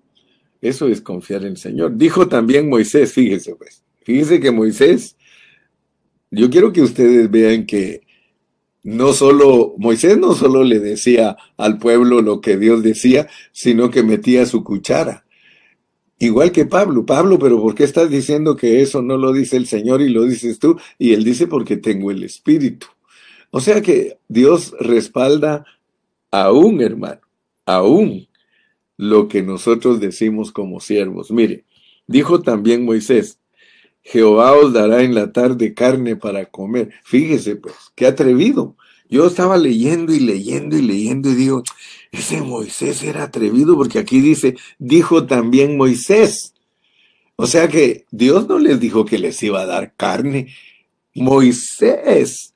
[0.61, 1.97] Eso es confiar en el Señor.
[1.97, 5.17] Dijo también Moisés, fíjese pues, fíjese que Moisés,
[6.31, 8.05] yo quiero que ustedes vean que
[8.83, 14.03] no solo, Moisés no solo le decía al pueblo lo que Dios decía, sino que
[14.03, 15.24] metía su cuchara.
[16.19, 19.67] Igual que Pablo, Pablo, pero ¿por qué estás diciendo que eso no lo dice el
[19.67, 20.79] Señor y lo dices tú?
[20.99, 22.87] Y él dice porque tengo el Espíritu.
[23.51, 25.65] O sea que Dios respalda
[26.31, 27.21] aún, hermano,
[27.67, 28.29] aún
[28.97, 31.31] lo que nosotros decimos como siervos.
[31.31, 31.65] Mire,
[32.07, 33.39] dijo también Moisés,
[34.03, 36.91] Jehová os dará en la tarde carne para comer.
[37.05, 38.77] Fíjese, pues, qué atrevido.
[39.09, 41.63] Yo estaba leyendo y leyendo y leyendo y digo,
[42.11, 46.55] ese Moisés era atrevido porque aquí dice, dijo también Moisés.
[47.37, 50.49] O sea que Dios no les dijo que les iba a dar carne.
[51.15, 52.55] Moisés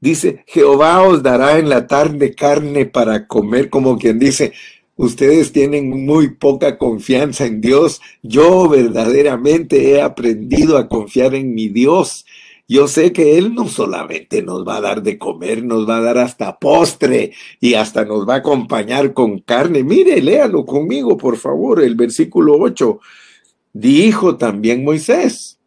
[0.00, 4.52] dice, Jehová os dará en la tarde carne para comer, como quien dice,
[4.96, 8.00] ustedes tienen muy poca confianza en Dios.
[8.22, 12.26] Yo verdaderamente he aprendido a confiar en mi Dios.
[12.72, 16.00] Yo sé que Él no solamente nos va a dar de comer, nos va a
[16.00, 19.84] dar hasta postre y hasta nos va a acompañar con carne.
[19.84, 22.98] Mire, léalo conmigo, por favor, el versículo 8.
[23.74, 25.58] Dijo también Moisés,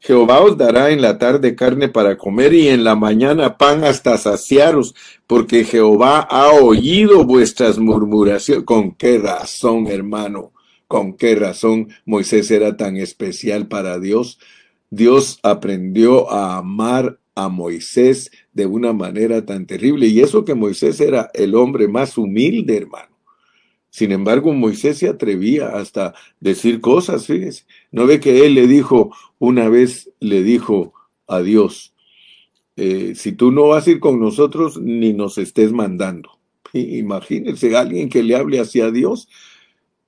[0.00, 4.18] Jehová os dará en la tarde carne para comer y en la mañana pan hasta
[4.18, 4.96] saciaros,
[5.28, 8.64] porque Jehová ha oído vuestras murmuraciones.
[8.64, 10.50] ¿Con qué razón, hermano?
[10.88, 14.40] ¿Con qué razón Moisés era tan especial para Dios?
[14.90, 20.08] Dios aprendió a amar a Moisés de una manera tan terrible.
[20.08, 23.10] Y eso que Moisés era el hombre más humilde, hermano.
[23.88, 27.64] Sin embargo, Moisés se atrevía hasta decir cosas, fíjese.
[27.90, 30.92] ¿No ve que él le dijo, una vez le dijo
[31.26, 31.92] a Dios,
[32.76, 36.38] eh, si tú no vas a ir con nosotros, ni nos estés mandando?
[36.72, 39.28] Imagínense alguien que le hable hacia Dios.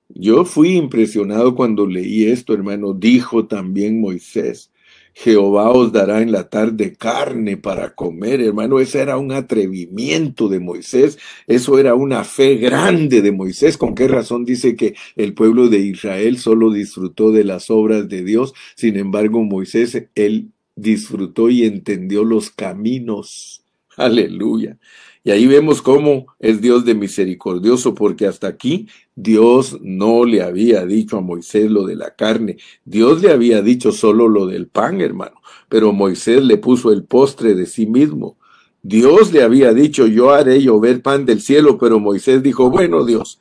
[0.09, 2.93] Yo fui impresionado cuando leí esto, hermano.
[2.93, 4.71] Dijo también Moisés,
[5.13, 8.79] Jehová os dará en la tarde carne para comer, hermano.
[8.79, 13.77] Ese era un atrevimiento de Moisés, eso era una fe grande de Moisés.
[13.77, 18.23] ¿Con qué razón dice que el pueblo de Israel solo disfrutó de las obras de
[18.23, 18.53] Dios?
[18.75, 23.63] Sin embargo, Moisés, él disfrutó y entendió los caminos.
[23.97, 24.77] Aleluya.
[25.23, 30.85] Y ahí vemos cómo es Dios de misericordioso, porque hasta aquí Dios no le había
[30.85, 32.57] dicho a Moisés lo de la carne.
[32.83, 35.35] Dios le había dicho solo lo del pan, hermano.
[35.69, 38.37] Pero Moisés le puso el postre de sí mismo.
[38.81, 43.39] Dios le había dicho, yo haré llover pan del cielo, pero Moisés dijo, bueno Dios,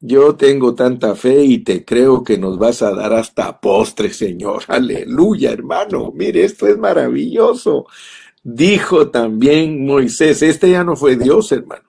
[0.00, 4.62] yo tengo tanta fe y te creo que nos vas a dar hasta postre, Señor.
[4.68, 6.10] Aleluya, hermano.
[6.14, 7.86] Mire, esto es maravilloso.
[8.42, 11.84] Dijo también Moisés, este ya no fue Dios, hermano.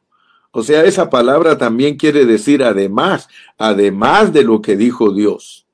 [0.51, 5.65] O sea, esa palabra también quiere decir además, además de lo que dijo Dios.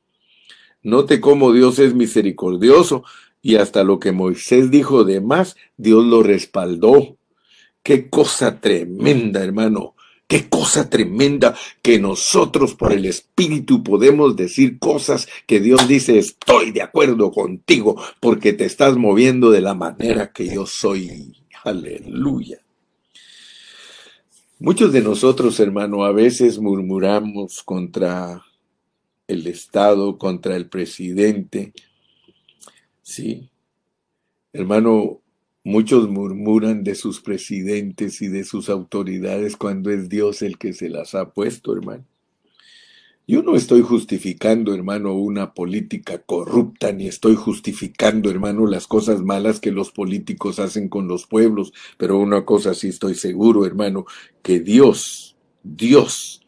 [0.84, 3.04] Note cómo Dios es misericordioso
[3.42, 7.18] y hasta lo que Moisés dijo de más, Dios lo respaldó.
[7.82, 9.96] Qué cosa tremenda, hermano.
[10.28, 16.72] Qué cosa tremenda que nosotros por el Espíritu podemos decir cosas que Dios dice, estoy
[16.72, 21.34] de acuerdo contigo porque te estás moviendo de la manera que yo soy.
[21.64, 22.60] Aleluya.
[24.60, 28.44] Muchos de nosotros, hermano, a veces murmuramos contra
[29.28, 31.74] el Estado, contra el presidente.
[33.02, 33.50] Sí.
[34.52, 35.22] Hermano,
[35.68, 40.88] Muchos murmuran de sus presidentes y de sus autoridades cuando es Dios el que se
[40.88, 42.06] las ha puesto, hermano.
[43.28, 49.60] Yo no estoy justificando, hermano, una política corrupta, ni estoy justificando, hermano, las cosas malas
[49.60, 54.06] que los políticos hacen con los pueblos, pero una cosa sí estoy seguro, hermano,
[54.42, 56.44] que Dios, Dios,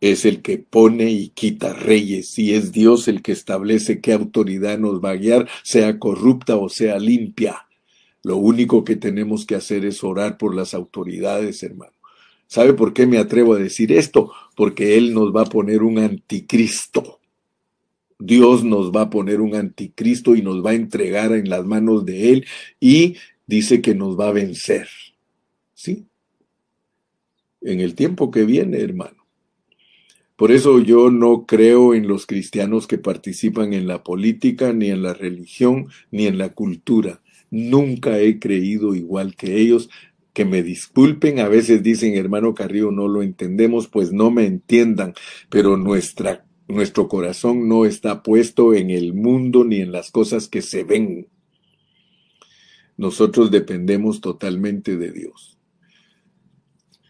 [0.00, 4.78] es el que pone y quita reyes, y es Dios el que establece qué autoridad
[4.78, 7.66] nos va a guiar, sea corrupta o sea limpia.
[8.24, 11.92] Lo único que tenemos que hacer es orar por las autoridades, hermano.
[12.46, 14.32] ¿Sabe por qué me atrevo a decir esto?
[14.54, 17.20] Porque Él nos va a poner un anticristo.
[18.18, 22.04] Dios nos va a poner un anticristo y nos va a entregar en las manos
[22.04, 22.46] de Él
[22.78, 23.16] y
[23.46, 24.88] dice que nos va a vencer.
[25.74, 26.06] ¿Sí?
[27.62, 29.26] En el tiempo que viene, hermano.
[30.36, 35.02] Por eso yo no creo en los cristianos que participan en la política, ni en
[35.02, 37.22] la religión, ni en la cultura.
[37.52, 39.90] Nunca he creído igual que ellos.
[40.32, 45.12] Que me disculpen, a veces dicen, hermano Carrillo, no lo entendemos, pues no me entiendan,
[45.50, 50.62] pero nuestra, nuestro corazón no está puesto en el mundo ni en las cosas que
[50.62, 51.28] se ven.
[52.96, 55.58] Nosotros dependemos totalmente de Dios.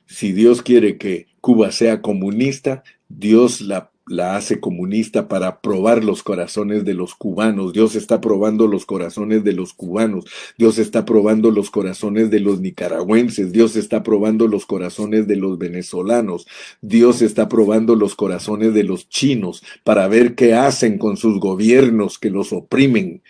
[0.07, 6.23] Si Dios quiere que Cuba sea comunista, Dios la la hace comunista para probar los
[6.23, 7.73] corazones de los cubanos.
[7.73, 10.25] Dios está probando los corazones de los cubanos.
[10.59, 13.53] Dios está probando los corazones de los nicaragüenses.
[13.53, 16.47] Dios está probando los corazones de los venezolanos.
[16.81, 22.19] Dios está probando los corazones de los chinos para ver qué hacen con sus gobiernos
[22.19, 23.23] que los oprimen.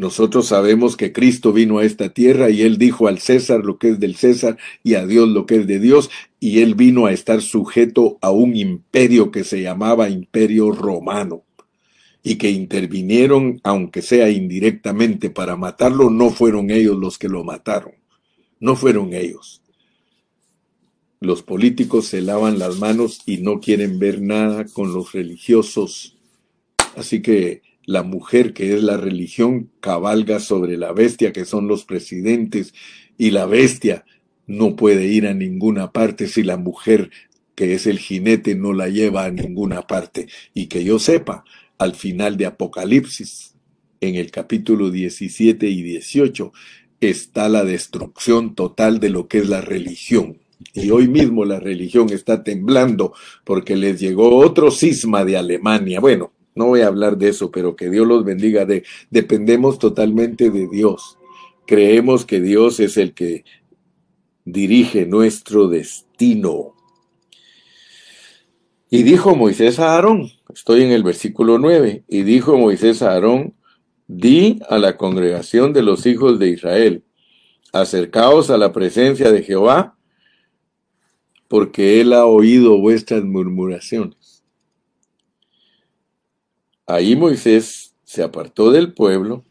[0.00, 3.90] Nosotros sabemos que Cristo vino a esta tierra y él dijo al César lo que
[3.90, 6.08] es del César y a Dios lo que es de Dios
[6.40, 11.44] y él vino a estar sujeto a un imperio que se llamaba imperio romano
[12.22, 17.92] y que intervinieron, aunque sea indirectamente, para matarlo, no fueron ellos los que lo mataron,
[18.58, 19.60] no fueron ellos.
[21.20, 26.16] Los políticos se lavan las manos y no quieren ver nada con los religiosos.
[26.96, 27.60] Así que
[27.90, 32.72] la mujer que es la religión cabalga sobre la bestia que son los presidentes
[33.18, 34.04] y la bestia
[34.46, 37.10] no puede ir a ninguna parte si la mujer
[37.56, 40.28] que es el jinete no la lleva a ninguna parte.
[40.54, 41.44] Y que yo sepa,
[41.78, 43.56] al final de Apocalipsis,
[44.00, 46.52] en el capítulo 17 y 18,
[47.00, 50.38] está la destrucción total de lo que es la religión.
[50.74, 53.14] Y hoy mismo la religión está temblando
[53.44, 55.98] porque les llegó otro cisma de Alemania.
[55.98, 58.66] Bueno, no voy a hablar de eso, pero que Dios los bendiga.
[58.66, 61.16] De, dependemos totalmente de Dios.
[61.66, 63.44] Creemos que Dios es el que
[64.44, 66.74] dirige nuestro destino.
[68.90, 73.54] Y dijo Moisés a Aarón, estoy en el versículo 9, y dijo Moisés a Aarón,
[74.06, 77.04] di a la congregación de los hijos de Israel,
[77.72, 79.96] acercaos a la presencia de Jehová,
[81.48, 84.19] porque él ha oído vuestras murmuraciones.
[86.90, 89.44] Ahí Moisés se apartó del pueblo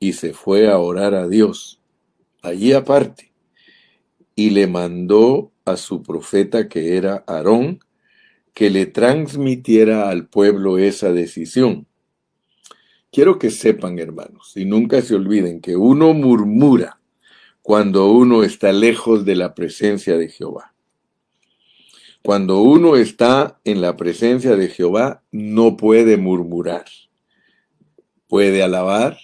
[0.00, 1.82] y se fue a orar a Dios,
[2.40, 3.30] allí aparte,
[4.34, 7.80] y le mandó a su profeta que era Aarón,
[8.54, 11.86] que le transmitiera al pueblo esa decisión.
[13.10, 17.02] Quiero que sepan, hermanos, y nunca se olviden que uno murmura
[17.60, 20.71] cuando uno está lejos de la presencia de Jehová.
[22.22, 26.84] Cuando uno está en la presencia de Jehová, no puede murmurar.
[28.28, 29.18] Puede alabar,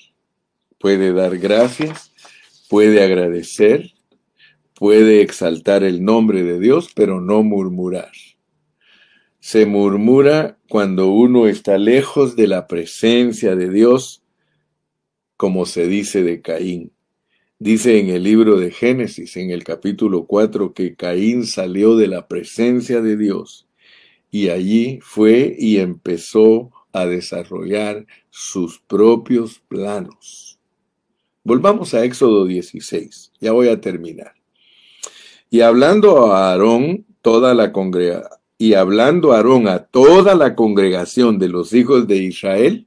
[0.78, 2.12] puede dar gracias,
[2.68, 3.92] puede agradecer,
[4.74, 8.11] puede exaltar el nombre de Dios, pero no murmurar.
[9.38, 14.22] Se murmura cuando uno está lejos de la presencia de Dios,
[15.36, 16.92] como se dice de Caín.
[17.61, 22.28] Dice en el libro de Génesis, en el capítulo 4, que Caín salió de la
[22.28, 23.66] presencia de Dios
[24.30, 30.61] y allí fue y empezó a desarrollar sus propios planos.
[31.42, 34.34] Volvamos a Éxodo 16, ya voy a terminar.
[35.50, 41.48] Y hablando a Aarón, toda la congregación, y hablando Aarón a toda la congregación de
[41.48, 42.86] los hijos de Israel,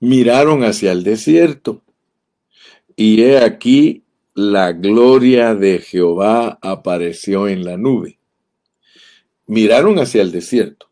[0.00, 1.82] miraron hacia el desierto
[2.96, 4.02] y he aquí
[4.34, 8.18] la gloria de Jehová apareció en la nube.
[9.46, 10.88] Miraron hacia el desierto,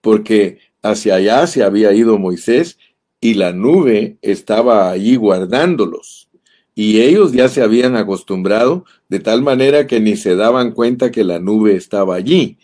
[0.00, 2.78] porque hacia allá se había ido Moisés
[3.20, 6.28] y la nube estaba allí guardándolos.
[6.74, 11.24] Y ellos ya se habían acostumbrado de tal manera que ni se daban cuenta que
[11.24, 12.58] la nube estaba allí.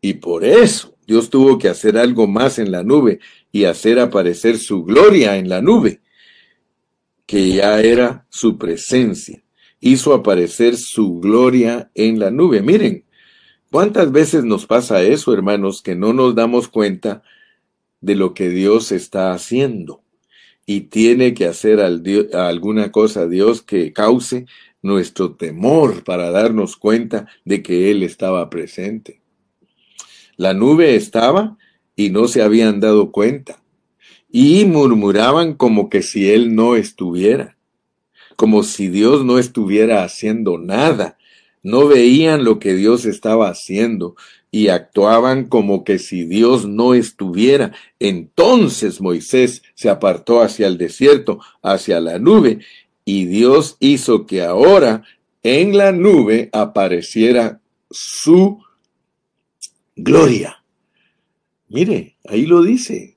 [0.00, 3.18] Y por eso Dios tuvo que hacer algo más en la nube
[3.50, 6.00] y hacer aparecer su gloria en la nube
[7.30, 9.40] que ya era su presencia.
[9.78, 12.60] Hizo aparecer su gloria en la nube.
[12.60, 13.04] Miren,
[13.70, 17.22] ¿cuántas veces nos pasa eso, hermanos, que no nos damos cuenta
[18.00, 20.02] de lo que Dios está haciendo?
[20.66, 24.46] Y tiene que hacer alguna cosa Dios que cause
[24.82, 29.22] nuestro temor para darnos cuenta de que Él estaba presente.
[30.36, 31.56] La nube estaba
[31.94, 33.62] y no se habían dado cuenta
[34.32, 37.56] y murmuraban como que si él no estuviera,
[38.36, 41.18] como si Dios no estuviera haciendo nada.
[41.62, 44.16] No veían lo que Dios estaba haciendo
[44.50, 47.72] y actuaban como que si Dios no estuviera.
[47.98, 52.60] Entonces Moisés se apartó hacia el desierto, hacia la nube,
[53.04, 55.02] y Dios hizo que ahora
[55.42, 57.60] en la nube apareciera
[57.90, 58.62] su
[59.96, 60.64] gloria.
[61.68, 63.16] Mire, ahí lo dice,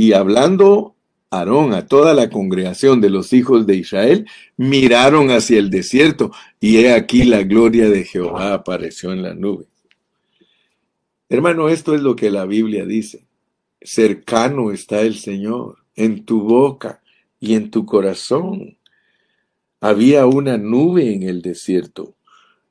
[0.00, 0.96] y hablando
[1.28, 4.26] Aarón a toda la congregación de los hijos de Israel,
[4.56, 9.66] miraron hacia el desierto, y he aquí la gloria de Jehová apareció en la nube.
[11.28, 13.26] Hermano, esto es lo que la Biblia dice.
[13.82, 17.02] Cercano está el Señor, en tu boca
[17.38, 18.78] y en tu corazón.
[19.82, 22.14] Había una nube en el desierto.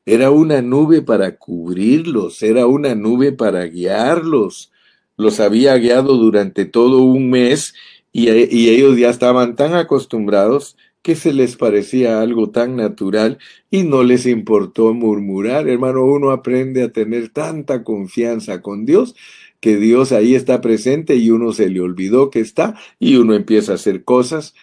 [0.03, 4.71] Era una nube para cubrirlos, era una nube para guiarlos,
[5.19, 7.73] los había guiado durante todo un mes
[8.13, 13.37] y, ellos ya estaban tan acostumbrados que se les parecía algo tan natural
[13.69, 15.67] y no les importó murmurar.
[15.67, 19.13] Hermano, uno aprende a tener tanta confianza con Dios
[19.59, 23.73] que Dios ahí está presente y uno se le olvidó que está y uno empieza
[23.73, 24.55] a hacer cosas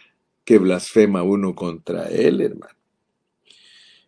[0.47, 2.75] que blasfema uno contra Él, hermano.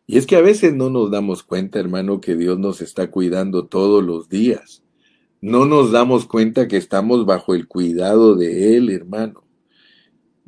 [0.07, 3.67] Y es que a veces no nos damos cuenta, hermano, que Dios nos está cuidando
[3.67, 4.83] todos los días.
[5.41, 9.48] No nos damos cuenta que estamos bajo el cuidado de Él, hermano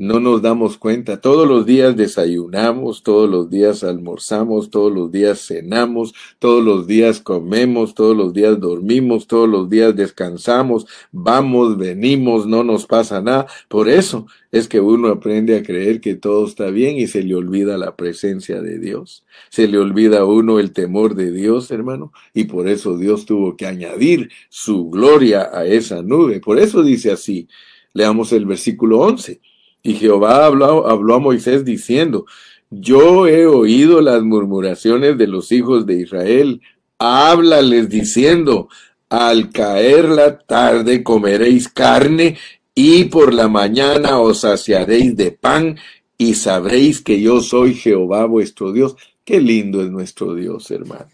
[0.01, 1.20] no nos damos cuenta.
[1.20, 7.20] Todos los días desayunamos, todos los días almorzamos, todos los días cenamos, todos los días
[7.20, 13.46] comemos, todos los días dormimos, todos los días descansamos, vamos, venimos, no nos pasa nada.
[13.68, 17.34] Por eso es que uno aprende a creer que todo está bien y se le
[17.34, 19.26] olvida la presencia de Dios.
[19.51, 23.55] Se le olvida a uno el temor de Dios, hermano, y por eso Dios tuvo
[23.55, 26.40] que añadir su gloria a esa nube.
[26.40, 27.48] Por eso dice así.
[27.92, 29.40] Leamos el versículo 11.
[29.83, 32.26] Y Jehová habló, habló a Moisés diciendo,
[32.70, 36.61] yo he oído las murmuraciones de los hijos de Israel,
[36.99, 38.68] háblales diciendo,
[39.09, 42.39] al caer la tarde comeréis carne
[42.74, 45.78] y por la mañana os saciaréis de pan
[46.16, 48.95] y sabréis que yo soy Jehová vuestro Dios.
[49.24, 51.11] Qué lindo es nuestro Dios, hermano.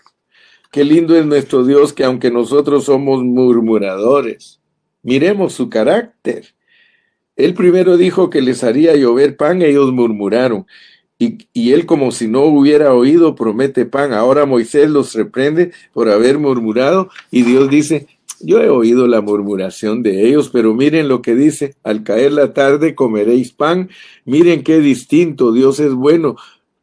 [0.70, 4.60] Qué lindo es nuestro Dios que aunque nosotros somos murmuradores,
[5.02, 6.55] miremos su carácter.
[7.36, 10.66] Él primero dijo que les haría llover pan, ellos murmuraron.
[11.18, 14.12] Y, y, él como si no hubiera oído promete pan.
[14.12, 18.06] Ahora Moisés los reprende por haber murmurado y Dios dice,
[18.40, 22.52] yo he oído la murmuración de ellos, pero miren lo que dice, al caer la
[22.52, 23.88] tarde comeréis pan.
[24.24, 26.36] Miren qué distinto, Dios es bueno.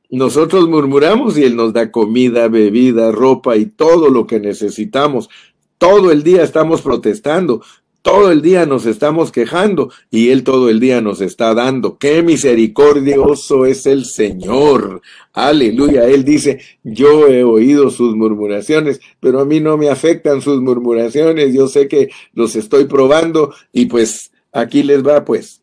[0.09, 5.29] Nosotros murmuramos y Él nos da comida, bebida, ropa y todo lo que necesitamos.
[5.77, 7.61] Todo el día estamos protestando,
[8.03, 11.97] todo el día nos estamos quejando y Él todo el día nos está dando.
[11.97, 15.01] Qué misericordioso es el Señor.
[15.31, 16.05] Aleluya.
[16.07, 21.53] Él dice, yo he oído sus murmuraciones, pero a mí no me afectan sus murmuraciones.
[21.53, 25.61] Yo sé que los estoy probando y pues aquí les va pues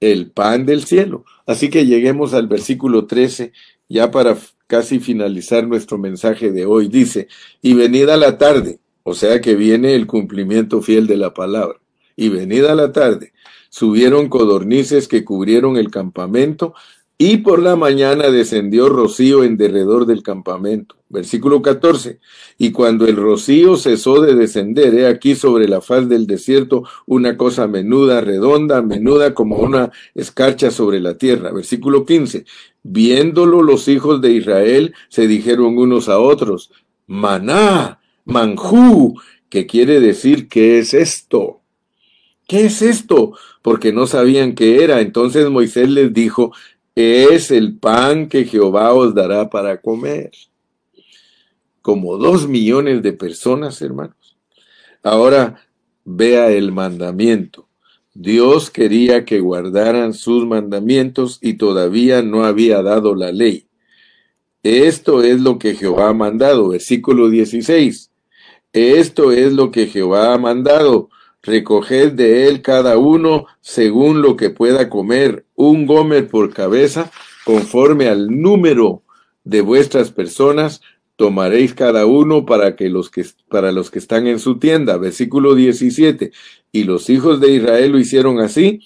[0.00, 1.26] el pan del cielo.
[1.46, 3.52] Así que lleguemos al versículo 13
[3.90, 6.88] ya para casi finalizar nuestro mensaje de hoy.
[6.88, 7.28] Dice,
[7.60, 11.81] y venida la tarde, o sea que viene el cumplimiento fiel de la palabra
[12.16, 13.32] y venida la tarde,
[13.70, 16.74] subieron codornices que cubrieron el campamento,
[17.24, 20.96] y por la mañana descendió rocío en derredor del campamento.
[21.08, 22.18] Versículo 14.
[22.58, 27.36] Y cuando el rocío cesó de descender, he aquí sobre la faz del desierto una
[27.36, 31.52] cosa menuda, redonda, menuda como una escarcha sobre la tierra.
[31.52, 32.44] Versículo 15.
[32.82, 36.72] Viéndolo los hijos de Israel, se dijeron unos a otros,
[37.06, 39.14] maná, manjú,
[39.48, 41.61] que quiere decir, ¿qué es esto?
[42.52, 43.32] ¿Qué es esto?
[43.62, 45.00] Porque no sabían qué era.
[45.00, 46.52] Entonces Moisés les dijo,
[46.94, 50.32] es el pan que Jehová os dará para comer.
[51.80, 54.36] Como dos millones de personas, hermanos.
[55.02, 55.66] Ahora
[56.04, 57.68] vea el mandamiento.
[58.12, 63.66] Dios quería que guardaran sus mandamientos y todavía no había dado la ley.
[64.62, 68.10] Esto es lo que Jehová ha mandado, versículo 16.
[68.74, 71.08] Esto es lo que Jehová ha mandado
[71.42, 77.10] recoged de él cada uno según lo que pueda comer, un gomer por cabeza,
[77.44, 79.02] conforme al número
[79.44, 80.80] de vuestras personas,
[81.16, 84.96] tomaréis cada uno para que los que para los que están en su tienda.
[84.96, 86.32] Versículo 17.
[86.70, 88.80] Y los hijos de Israel lo hicieron así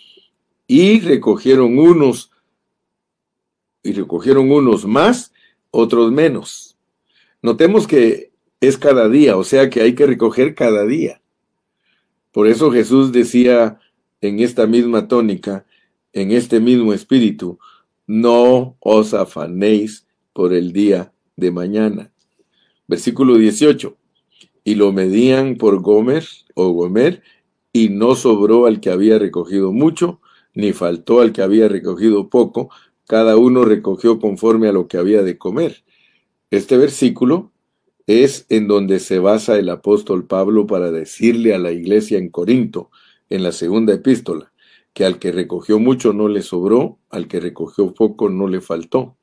[0.66, 2.30] y recogieron unos
[3.82, 5.32] y recogieron unos más,
[5.70, 6.76] otros menos.
[7.40, 11.20] Notemos que es cada día, o sea que hay que recoger cada día.
[12.36, 13.80] Por eso Jesús decía
[14.20, 15.64] en esta misma tónica,
[16.12, 17.58] en este mismo espíritu,
[18.06, 22.12] no os afanéis por el día de mañana.
[22.88, 23.96] Versículo 18.
[24.64, 27.22] Y lo medían por Gomer o Gomer,
[27.72, 30.20] y no sobró al que había recogido mucho,
[30.52, 32.68] ni faltó al que había recogido poco,
[33.06, 35.84] cada uno recogió conforme a lo que había de comer.
[36.50, 37.52] Este versículo
[38.06, 42.90] es en donde se basa el apóstol Pablo para decirle a la iglesia en Corinto,
[43.30, 44.52] en la segunda epístola,
[44.92, 49.16] que al que recogió mucho no le sobró, al que recogió poco no le faltó.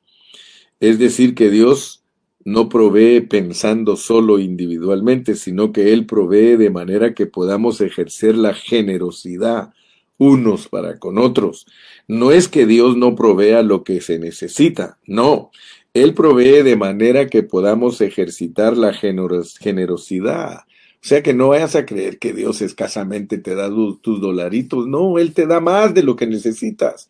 [0.80, 2.04] Es decir, que Dios
[2.44, 8.52] no provee pensando solo individualmente, sino que Él provee de manera que podamos ejercer la
[8.52, 9.72] generosidad
[10.18, 11.66] unos para con otros.
[12.06, 15.50] No es que Dios no provea lo que se necesita, no,
[15.94, 20.64] él provee de manera que podamos ejercitar la generosidad.
[21.04, 24.88] O sea que no vayas a creer que Dios escasamente te da tus dolaritos.
[24.88, 27.08] No, Él te da más de lo que necesitas.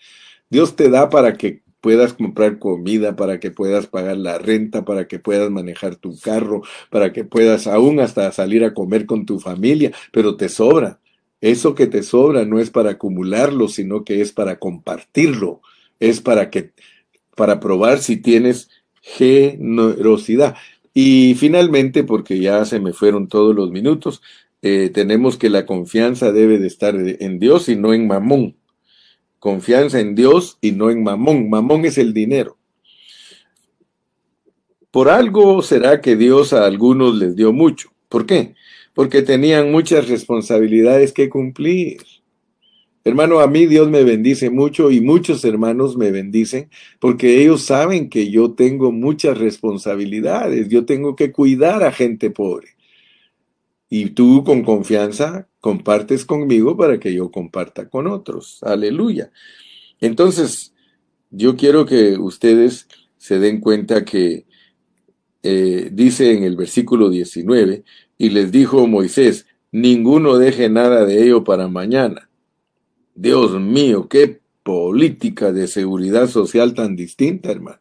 [0.51, 5.09] Dios te da para que puedas comprar comida, para que puedas pagar la renta, para
[5.09, 9.39] que puedas manejar tu carro, para que puedas aún hasta salir a comer con tu
[9.41, 10.99] familia, pero te sobra.
[11.41, 15.63] Eso que te sobra no es para acumularlo, sino que es para compartirlo,
[16.01, 16.73] es para que
[17.37, 18.71] para probar si tienes
[19.01, 20.57] generosidad.
[20.93, 24.23] Y finalmente, porque ya se me fueron todos los minutos,
[24.63, 28.57] eh, tenemos que la confianza debe de estar en Dios y no en mamón.
[29.39, 31.51] Confianza en Dios y no en mamón.
[31.51, 32.57] Mamón es el dinero.
[34.91, 37.91] Por algo será que Dios a algunos les dio mucho.
[38.09, 38.55] ¿Por qué?
[38.95, 41.99] Porque tenían muchas responsabilidades que cumplir.
[43.05, 48.09] Hermano, a mí Dios me bendice mucho y muchos hermanos me bendicen porque ellos saben
[48.09, 50.69] que yo tengo muchas responsabilidades.
[50.71, 52.69] Yo tengo que cuidar a gente pobre.
[53.91, 58.59] Y tú con confianza compartes conmigo para que yo comparta con otros.
[58.63, 59.31] Aleluya.
[60.01, 60.75] Entonces,
[61.31, 62.89] yo quiero que ustedes
[63.19, 64.47] se den cuenta que
[65.43, 67.85] eh, dice en el versículo 19,
[68.17, 72.31] y les dijo Moisés, ninguno deje nada de ello para mañana.
[73.15, 77.81] Dios mío, qué política de seguridad social tan distinta, hermano.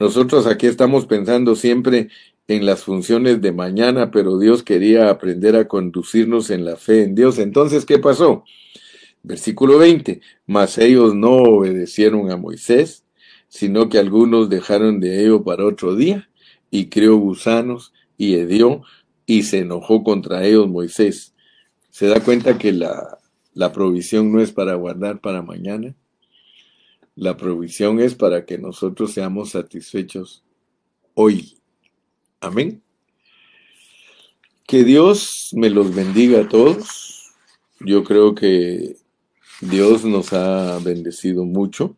[0.00, 2.08] Nosotros aquí estamos pensando siempre
[2.48, 7.14] en las funciones de mañana, pero Dios quería aprender a conducirnos en la fe en
[7.14, 7.38] Dios.
[7.38, 8.44] Entonces, ¿qué pasó?
[9.22, 13.04] Versículo 20, mas ellos no obedecieron a Moisés,
[13.48, 16.28] sino que algunos dejaron de ello para otro día,
[16.70, 18.82] y creó gusanos, y hedió,
[19.26, 21.34] y se enojó contra ellos Moisés.
[21.90, 23.18] ¿Se da cuenta que la,
[23.54, 25.94] la provisión no es para guardar para mañana?
[27.14, 30.44] La provisión es para que nosotros seamos satisfechos
[31.14, 31.58] hoy.
[32.40, 32.82] Amén.
[34.66, 37.34] Que Dios me los bendiga a todos.
[37.80, 38.96] Yo creo que
[39.60, 41.96] Dios nos ha bendecido mucho.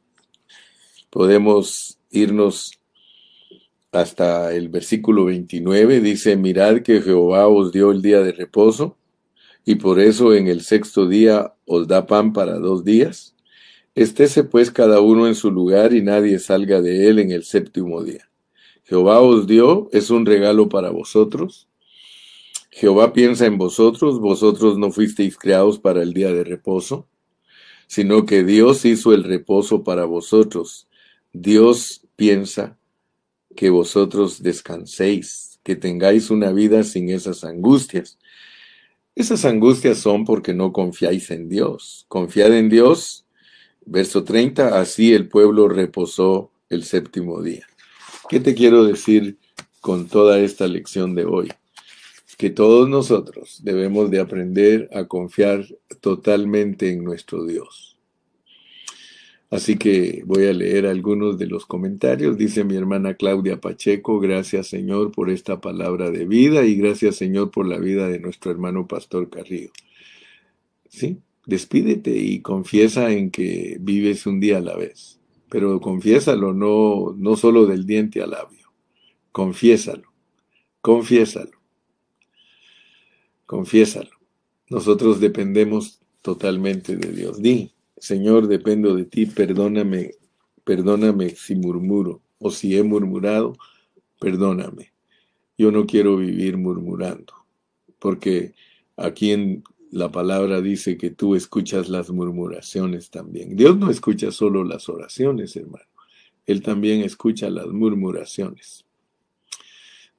[1.10, 2.72] Podemos irnos
[3.92, 6.00] hasta el versículo 29.
[6.00, 8.96] Dice, mirad que Jehová os dio el día de reposo
[9.64, 13.34] y por eso en el sexto día os da pan para dos días.
[13.94, 18.02] Estése pues cada uno en su lugar y nadie salga de él en el séptimo
[18.02, 18.30] día.
[18.84, 21.68] Jehová os dio, es un regalo para vosotros.
[22.70, 27.08] Jehová piensa en vosotros, vosotros no fuisteis creados para el día de reposo,
[27.86, 30.88] sino que Dios hizo el reposo para vosotros.
[31.32, 32.78] Dios piensa
[33.56, 38.18] que vosotros descanséis, que tengáis una vida sin esas angustias.
[39.14, 42.06] Esas angustias son porque no confiáis en Dios.
[42.08, 43.26] Confiad en Dios.
[43.84, 47.66] Verso 30, así el pueblo reposó el séptimo día.
[48.28, 49.38] ¿Qué te quiero decir
[49.80, 51.52] con toda esta lección de hoy?
[52.38, 55.66] Que todos nosotros debemos de aprender a confiar
[56.00, 57.89] totalmente en nuestro Dios.
[59.50, 62.38] Así que voy a leer algunos de los comentarios.
[62.38, 67.50] Dice mi hermana Claudia Pacheco, gracias Señor por esta palabra de vida y gracias Señor
[67.50, 69.70] por la vida de nuestro hermano Pastor Carrillo.
[70.88, 71.18] ¿Sí?
[71.46, 75.20] Despídete y confiesa en que vives un día a la vez
[75.50, 78.72] pero confiésalo, no, no solo del diente al labio.
[79.32, 80.10] Confiésalo,
[80.80, 81.60] confiésalo,
[83.46, 84.10] confiésalo.
[84.70, 87.42] Nosotros dependemos totalmente de Dios.
[87.42, 90.12] Di, Señor, dependo de ti, perdóname,
[90.64, 93.52] perdóname si murmuro o si he murmurado,
[94.18, 94.94] perdóname.
[95.58, 97.34] Yo no quiero vivir murmurando,
[97.98, 98.54] porque
[98.96, 103.54] aquí en la palabra dice que tú escuchas las murmuraciones también.
[103.54, 105.84] Dios no escucha solo las oraciones, hermano.
[106.46, 108.86] Él también escucha las murmuraciones.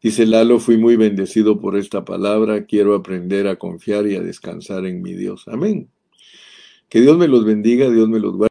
[0.03, 4.85] Dice Lalo, fui muy bendecido por esta palabra, quiero aprender a confiar y a descansar
[4.85, 5.47] en mi Dios.
[5.47, 5.89] Amén.
[6.91, 8.49] Que Dios me los bendiga, Dios me los guarde.